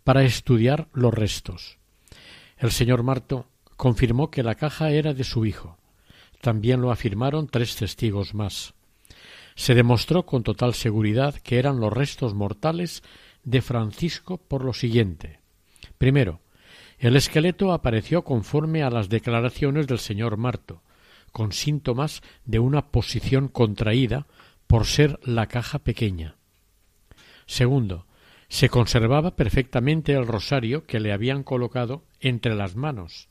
[0.05, 1.79] para estudiar los restos.
[2.59, 3.47] El señor Marto
[3.79, 5.79] confirmó que la caja era de su hijo.
[6.43, 8.75] También lo afirmaron tres testigos más.
[9.55, 13.03] Se demostró con total seguridad que eran los restos mortales
[13.43, 15.43] de Francisco por lo siguiente.
[16.05, 16.43] Primero,
[16.99, 20.83] el esqueleto apareció conforme a las declaraciones del señor Marto,
[21.33, 24.27] con síntomas de una posición contraída
[24.67, 26.37] por ser la caja pequeña.
[27.47, 28.05] Segundo,
[28.49, 33.31] se conservaba perfectamente el rosario que le habían colocado entre las manos.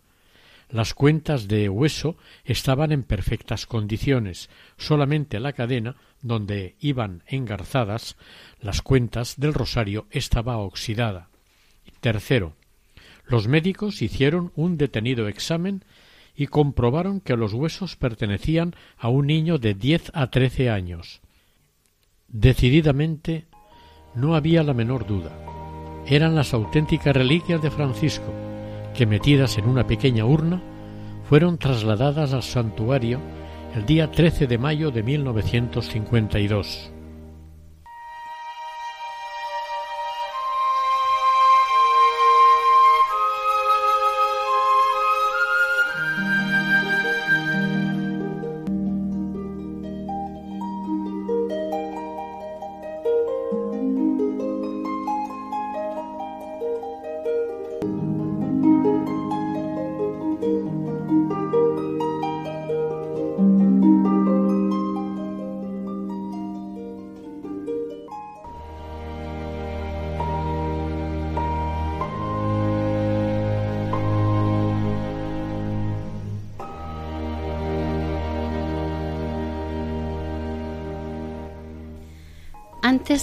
[0.67, 8.17] Las cuentas de hueso estaban en perfectas condiciones, solamente la cadena donde iban engarzadas
[8.59, 11.29] las cuentas del rosario estaba oxidada.
[11.99, 12.55] Tercero,
[13.25, 15.83] los médicos hicieron un detenido examen
[16.35, 21.21] y comprobaron que los huesos pertenecían a un niño de diez a trece años.
[22.27, 23.45] Decididamente
[24.15, 25.31] no había la menor duda.
[26.07, 28.33] Eran las auténticas reliquias de Francisco,
[28.93, 30.61] que metidas en una pequeña urna,
[31.29, 33.19] fueron trasladadas al santuario
[33.75, 36.92] el día 13 de mayo de 1952.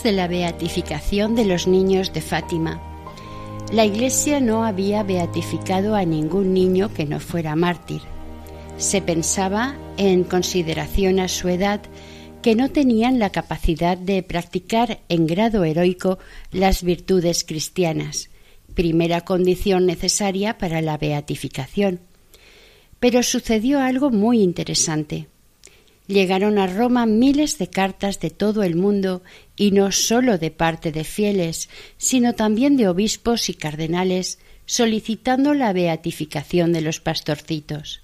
[0.03, 2.81] De la beatificación de los niños de Fátima,
[3.71, 8.01] La Iglesia no había beatificado a ningún niño que no fuera mártir.
[8.79, 11.83] Se pensaba, en consideración a su edad,
[12.41, 16.19] que no tenían la capacidad de practicar en grado heroico
[16.51, 18.31] las virtudes cristianas,
[18.75, 22.01] primera condición necesaria para la beatificación.
[23.01, 25.29] Pero sucedió algo muy interesante.
[26.11, 29.23] Llegaron a Roma miles de cartas de todo el mundo
[29.55, 35.73] y no sólo de parte de fieles, sino también de obispos y cardenales solicitando la
[35.73, 38.03] beatificación de los pastorcitos.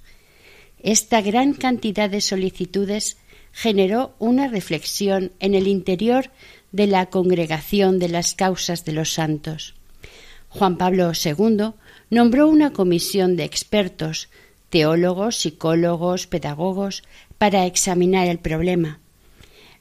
[0.78, 3.16] Esta gran cantidad de solicitudes
[3.50, 6.30] generó una reflexión en el interior
[6.70, 9.74] de la congregación de las causas de los santos.
[10.48, 11.72] Juan Pablo II
[12.10, 14.28] nombró una comisión de expertos,
[14.70, 17.02] teólogos, psicólogos, pedagogos,
[17.38, 19.00] para examinar el problema.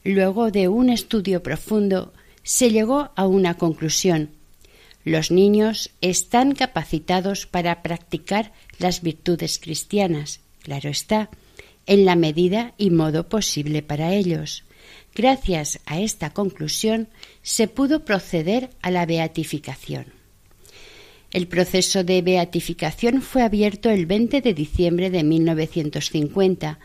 [0.03, 4.29] Luego de un estudio profundo, se llegó a una conclusión.
[5.03, 11.29] Los niños están capacitados para practicar las virtudes cristianas, claro está,
[11.87, 14.63] en la medida y modo posible para ellos.
[15.15, 17.07] Gracias a esta conclusión
[17.41, 20.07] se pudo proceder a la beatificación.
[21.31, 26.79] El proceso de beatificación fue abierto el 20 de diciembre de 1950,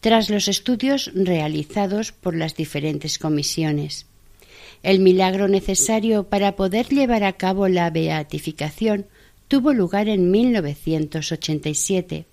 [0.00, 4.06] tras los estudios realizados por las diferentes comisiones.
[4.82, 9.06] El milagro necesario para poder llevar a cabo la beatificación
[9.48, 12.26] tuvo lugar en 1987.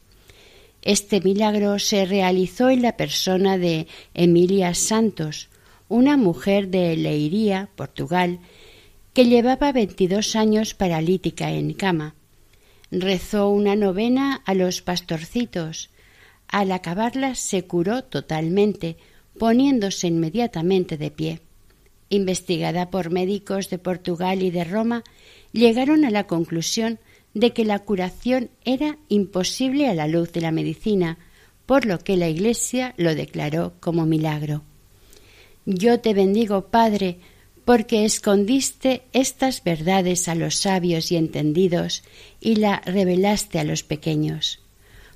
[0.82, 5.50] Este milagro se realizó en la persona de Emilia Santos,
[5.88, 8.40] una mujer de Leiría, Portugal,
[9.14, 12.16] que llevaba veintidós años paralítica en cama.
[12.92, 15.90] Rezó una novena a los pastorcitos.
[16.48, 18.98] Al acabarla se curó totalmente,
[19.38, 21.42] poniéndose inmediatamente de pie.
[22.10, 25.04] Investigada por médicos de Portugal y de Roma,
[25.52, 27.00] llegaron a la conclusión
[27.34, 31.18] de que la curación era imposible a la luz de la medicina,
[31.66, 34.64] por lo que la Iglesia lo declaró como milagro.
[35.66, 37.18] Yo te bendigo, Padre,
[37.66, 42.04] porque escondiste estas verdades a los sabios y entendidos
[42.40, 44.60] y la revelaste a los pequeños.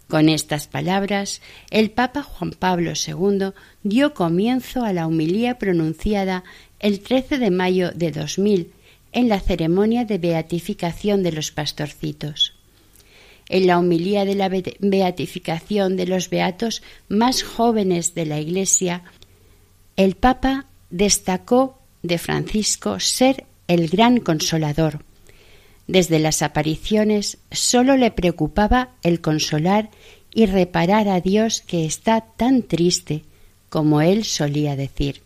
[0.10, 1.40] Con estas palabras,
[1.70, 3.52] el Papa Juan Pablo II
[3.84, 6.44] dio comienzo a la humilía pronunciada
[6.80, 8.74] el 13 de mayo de 2000
[9.12, 12.56] en la ceremonia de beatificación de los pastorcitos.
[13.50, 14.50] En la homilía de la
[14.80, 19.04] beatificación de los beatos más jóvenes de la Iglesia,
[19.96, 25.06] el Papa destacó de Francisco ser el gran consolador.
[25.90, 29.90] Desde las apariciones sólo le preocupaba el consolar
[30.32, 33.24] y reparar a Dios que está tan triste,
[33.70, 35.24] como él solía decir.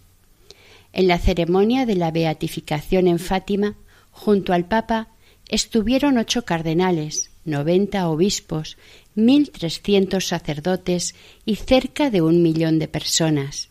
[0.94, 3.76] En la ceremonia de la beatificación en Fátima,
[4.12, 5.10] junto al Papa,
[5.50, 8.78] estuvieron ocho cardenales, noventa obispos,
[9.16, 13.68] mil trescientos sacerdotes y cerca de un millón de personas.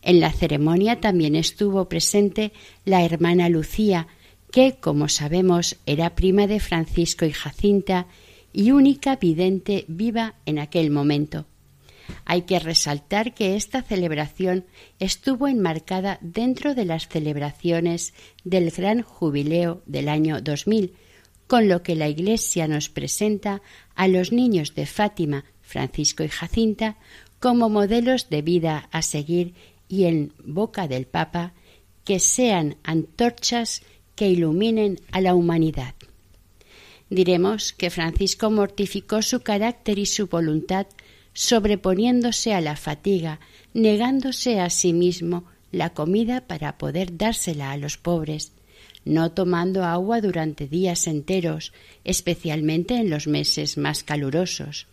[0.00, 2.54] En la ceremonia también estuvo presente
[2.86, 4.06] la hermana Lucía,
[4.50, 8.06] que, como sabemos, era prima de Francisco y Jacinta
[8.52, 11.46] y única vidente viva en aquel momento.
[12.24, 14.64] Hay que resaltar que esta celebración
[14.98, 20.94] estuvo enmarcada dentro de las celebraciones del gran jubileo del año 2000,
[21.46, 23.62] con lo que la Iglesia nos presenta
[23.94, 26.96] a los niños de Fátima, Francisco y Jacinta
[27.38, 29.54] como modelos de vida a seguir
[29.88, 31.54] y en boca del Papa
[32.04, 33.82] que sean antorchas
[34.20, 35.94] que iluminen a la humanidad.
[37.08, 40.86] Diremos que Francisco mortificó su carácter y su voluntad
[41.32, 43.40] sobreponiéndose a la fatiga,
[43.72, 48.52] negándose a sí mismo la comida para poder dársela a los pobres,
[49.06, 51.72] no tomando agua durante días enteros,
[52.04, 54.86] especialmente en los meses más calurosos,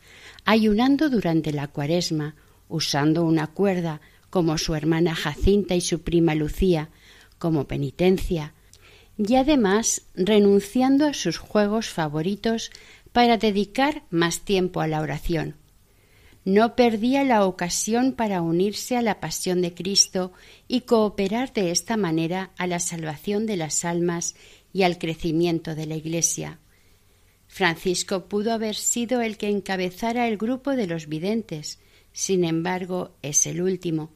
[0.46, 2.36] ayunando durante la cuaresma,
[2.70, 4.00] usando una cuerda,
[4.30, 6.92] como su hermana Jacinta y su prima Lucía,
[7.40, 8.54] como penitencia,
[9.18, 12.72] y además renunciando a sus juegos favoritos
[13.12, 15.56] para dedicar más tiempo a la oración
[16.48, 20.32] no perdía la ocasión para unirse a la pasión de Cristo
[20.70, 24.34] y cooperar de esta manera a la salvación de las almas
[24.72, 26.60] y al crecimiento de la Iglesia.
[27.48, 31.80] Francisco pudo haber sido el que encabezara el grupo de los videntes,
[32.14, 34.10] sin embargo es el último.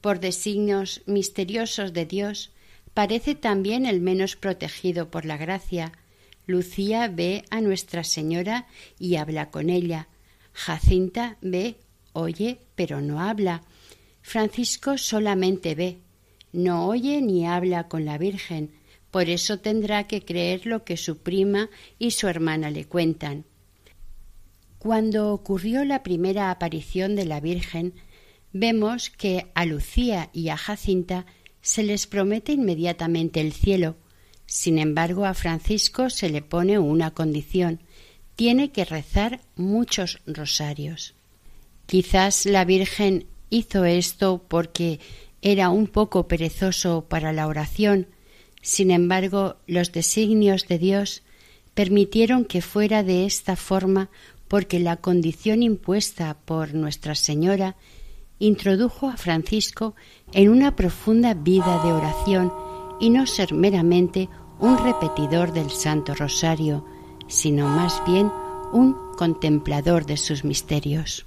[0.00, 2.52] Por designios misteriosos de Dios,
[2.98, 5.92] parece también el menos protegido por la gracia.
[6.48, 8.66] Lucía ve a Nuestra Señora
[8.98, 10.08] y habla con ella,
[10.52, 11.76] Jacinta ve,
[12.12, 13.62] oye, pero no habla.
[14.20, 15.98] Francisco solamente ve,
[16.50, 18.72] no oye ni habla con la Virgen,
[19.12, 21.70] Por eso tendrá que creer lo que su prima
[22.00, 23.44] y su hermana le cuentan.
[24.80, 27.94] Cuando ocurrió la primera aparición de la Virgen,
[28.52, 31.26] vemos que a Lucía y a Jacinta
[31.68, 33.96] se les promete inmediatamente el cielo.
[34.46, 37.80] Sin embargo, a Francisco se le pone una condición
[38.36, 41.14] tiene que rezar muchos rosarios.
[41.86, 45.00] Quizás la Virgen hizo esto porque
[45.42, 48.06] era un poco perezoso para la oración,
[48.62, 51.22] sin embargo los designios de Dios
[51.74, 54.08] permitieron que fuera de esta forma
[54.46, 57.76] porque la condición impuesta por Nuestra Señora
[58.38, 59.94] introdujo a Francisco
[60.32, 62.52] en una profunda vida de oración
[63.00, 64.28] y no ser meramente
[64.58, 66.84] un repetidor del Santo Rosario,
[67.28, 68.30] sino más bien
[68.72, 71.26] un contemplador de sus misterios.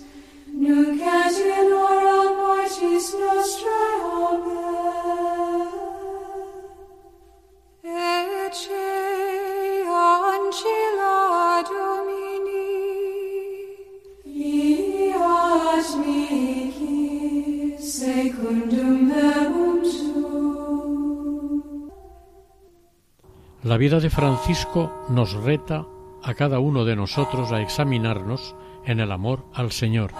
[23.63, 25.87] La vida de Francisco nos reta
[26.21, 28.55] a cada uno de nosotros a examinarnos
[28.85, 30.11] en el amor al Señor.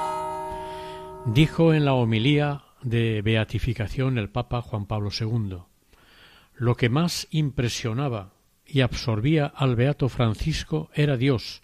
[1.27, 5.59] Dijo en la homilía de beatificación el Papa Juan Pablo II,
[6.55, 8.33] lo que más impresionaba
[8.65, 11.61] y absorbía al beato Francisco era Dios,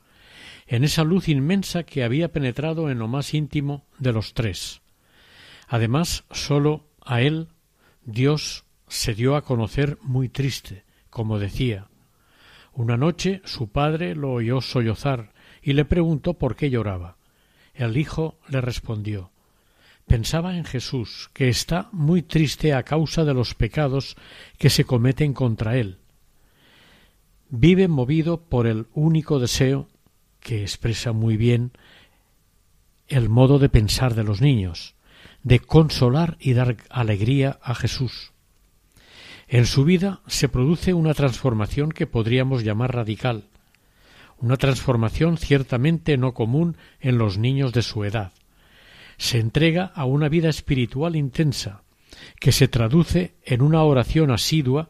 [0.67, 4.81] en esa luz inmensa que había penetrado en lo más íntimo de los tres.
[5.67, 7.49] Además, sólo a él
[8.05, 11.87] Dios se dio a conocer muy triste, como decía.
[12.73, 15.33] Una noche su padre lo oyó sollozar
[15.63, 17.17] y le preguntó por qué lloraba.
[17.73, 19.31] El hijo le respondió
[20.07, 24.15] Pensaba en Jesús, que está muy triste a causa de los pecados
[24.57, 25.97] que se cometen contra él.
[27.49, 29.89] Vive movido por el único deseo
[30.39, 31.71] que expresa muy bien
[33.09, 34.95] el modo de pensar de los niños,
[35.43, 38.31] de consolar y dar alegría a Jesús.
[39.49, 43.43] En su vida se produce una transformación que podríamos llamar radical,
[44.39, 48.31] una transformación ciertamente no común en los niños de su edad.
[49.17, 51.83] Se entrega a una vida espiritual intensa,
[52.39, 54.89] que se traduce en una oración asidua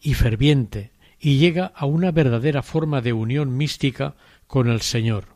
[0.00, 4.14] y ferviente, y llega a una verdadera forma de unión mística
[4.46, 5.26] con el Señor.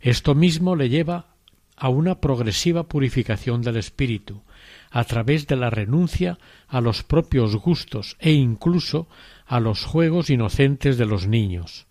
[0.00, 1.32] Esto mismo le lleva
[1.76, 4.42] a una progresiva purificación del espíritu,
[4.90, 9.08] a través de la renuncia a los propios gustos e incluso
[9.46, 11.86] a los juegos inocentes de los niños.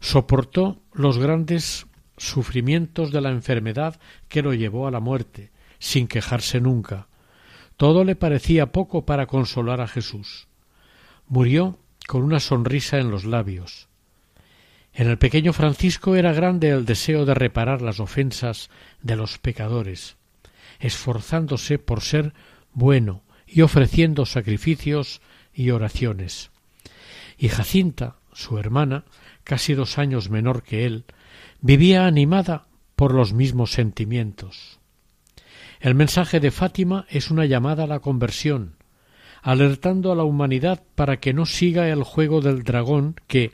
[0.00, 1.86] Soportó los grandes
[2.20, 3.98] sufrimientos de la enfermedad
[4.28, 7.08] que lo llevó a la muerte, sin quejarse nunca.
[7.76, 10.46] Todo le parecía poco para consolar a Jesús.
[11.26, 13.88] Murió con una sonrisa en los labios.
[14.92, 18.68] En el pequeño Francisco era grande el deseo de reparar las ofensas
[19.00, 20.16] de los pecadores,
[20.78, 22.34] esforzándose por ser
[22.72, 25.22] bueno y ofreciendo sacrificios
[25.54, 26.50] y oraciones.
[27.38, 29.04] Y Jacinta, su hermana,
[29.44, 31.04] casi dos años menor que él,
[31.60, 34.78] vivía animada por los mismos sentimientos.
[35.80, 38.76] El mensaje de Fátima es una llamada a la conversión,
[39.42, 43.52] alertando a la humanidad para que no siga el juego del dragón que,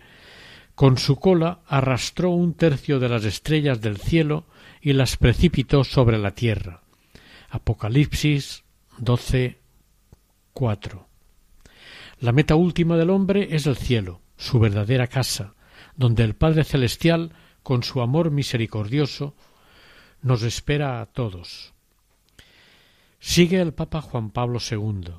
[0.74, 4.44] con su cola, arrastró un tercio de las estrellas del cielo
[4.80, 6.82] y las precipitó sobre la tierra.
[7.48, 8.64] Apocalipsis
[8.98, 9.58] 12,
[10.52, 11.08] 4.
[12.20, 15.54] La meta última del hombre es el cielo, su verdadera casa,
[15.96, 17.32] donde el Padre Celestial,
[17.66, 19.34] con su amor misericordioso,
[20.22, 21.72] nos espera a todos.
[23.18, 25.14] Sigue el Papa Juan Pablo II.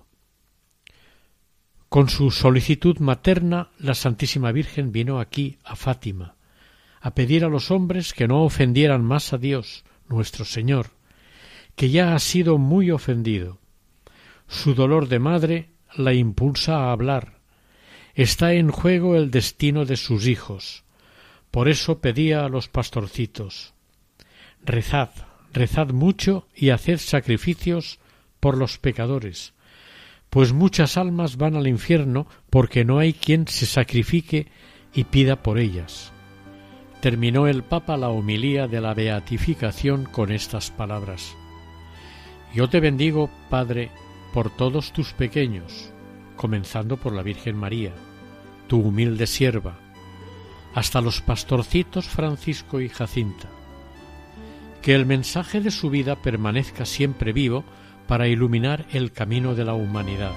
[1.90, 6.38] Con su solicitud materna, la Santísima Virgen vino aquí, a Fátima,
[7.02, 10.92] a pedir a los hombres que no ofendieran más a Dios, nuestro Señor,
[11.76, 13.60] que ya ha sido muy ofendido.
[14.48, 17.42] Su dolor de madre la impulsa a hablar.
[18.14, 20.87] Está en juego el destino de sus hijos.
[21.58, 23.74] Por eso pedía a los pastorcitos
[24.64, 25.10] Rezad,
[25.52, 27.98] rezad mucho y haced sacrificios
[28.40, 29.56] por los pecadores,
[30.30, 34.46] pues muchas almas van al infierno porque no hay quien se sacrifique
[34.94, 36.14] y pida por ellas.
[37.02, 41.36] Terminó el Papa la homilía de la beatificación con estas palabras.
[42.54, 43.90] Yo te bendigo, Padre,
[44.32, 45.92] por todos tus pequeños,
[46.36, 47.94] comenzando por la Virgen María,
[48.68, 49.87] tu humilde sierva,
[50.74, 53.50] hasta los pastorcitos Francisco y Jacinta.
[54.82, 57.64] Que el mensaje de su vida permanezca siempre vivo
[58.08, 60.34] para iluminar el camino de la humanidad.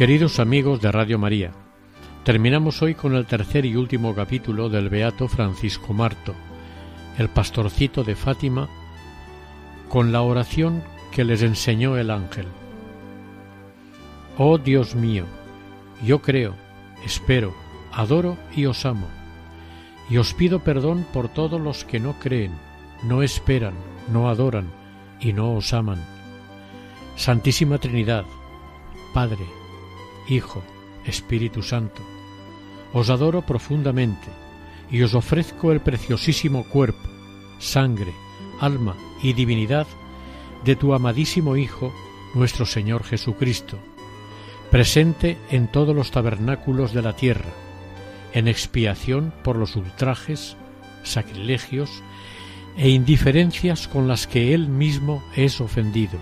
[0.00, 1.52] Queridos amigos de Radio María,
[2.24, 6.34] terminamos hoy con el tercer y último capítulo del Beato Francisco Marto,
[7.18, 8.66] el pastorcito de Fátima,
[9.90, 12.46] con la oración que les enseñó el ángel.
[14.38, 15.26] Oh Dios mío,
[16.04, 16.54] yo creo,
[17.04, 17.52] espero,
[17.92, 19.08] adoro y os amo,
[20.08, 22.52] y os pido perdón por todos los que no creen,
[23.02, 23.74] no esperan,
[24.12, 24.70] no adoran
[25.18, 26.00] y no os aman.
[27.16, 28.24] Santísima Trinidad,
[29.12, 29.44] Padre,
[30.28, 30.62] Hijo,
[31.04, 32.00] Espíritu Santo,
[32.92, 34.28] os adoro profundamente
[34.88, 37.08] y os ofrezco el preciosísimo cuerpo,
[37.58, 38.14] sangre,
[38.60, 39.86] alma y divinidad
[40.64, 41.92] de tu amadísimo Hijo,
[42.34, 43.78] nuestro Señor Jesucristo,
[44.70, 47.50] presente en todos los tabernáculos de la tierra,
[48.32, 50.56] en expiación por los ultrajes,
[51.02, 52.02] sacrilegios
[52.76, 56.18] e indiferencias con las que Él mismo es ofendido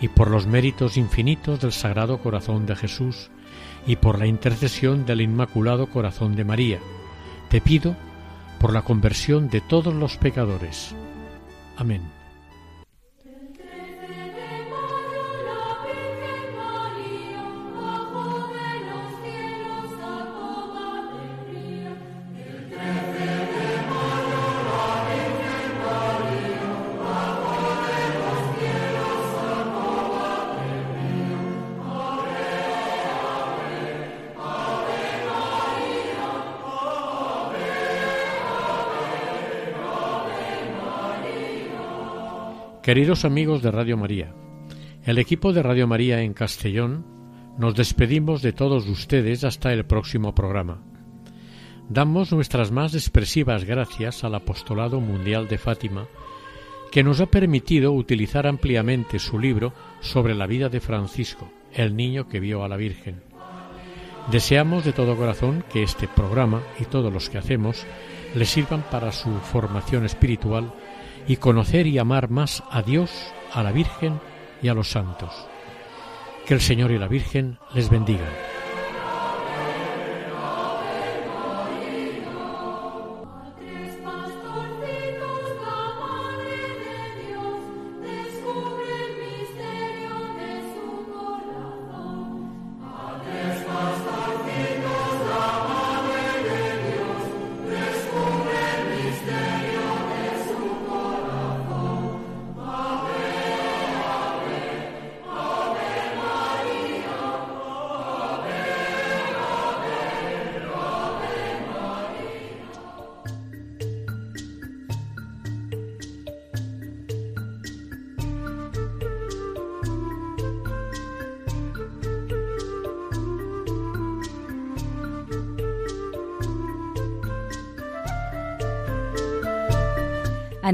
[0.00, 3.30] y por los méritos infinitos del Sagrado Corazón de Jesús
[3.86, 6.80] y por la intercesión del Inmaculado Corazón de María,
[7.48, 7.96] te pido
[8.58, 10.94] por la conversión de todos los pecadores.
[11.76, 12.15] Amén.
[42.86, 44.32] Queridos amigos de Radio María,
[45.04, 47.04] el equipo de Radio María en Castellón
[47.58, 50.84] nos despedimos de todos ustedes hasta el próximo programa.
[51.88, 56.06] Damos nuestras más expresivas gracias al Apostolado Mundial de Fátima,
[56.92, 62.28] que nos ha permitido utilizar ampliamente su libro sobre la vida de Francisco, el niño
[62.28, 63.20] que vio a la Virgen.
[64.30, 67.84] Deseamos de todo corazón que este programa y todos los que hacemos
[68.36, 70.72] le sirvan para su formación espiritual
[71.26, 73.10] y conocer y amar más a Dios,
[73.52, 74.20] a la Virgen
[74.62, 75.32] y a los santos.
[76.46, 78.55] Que el Señor y la Virgen les bendigan.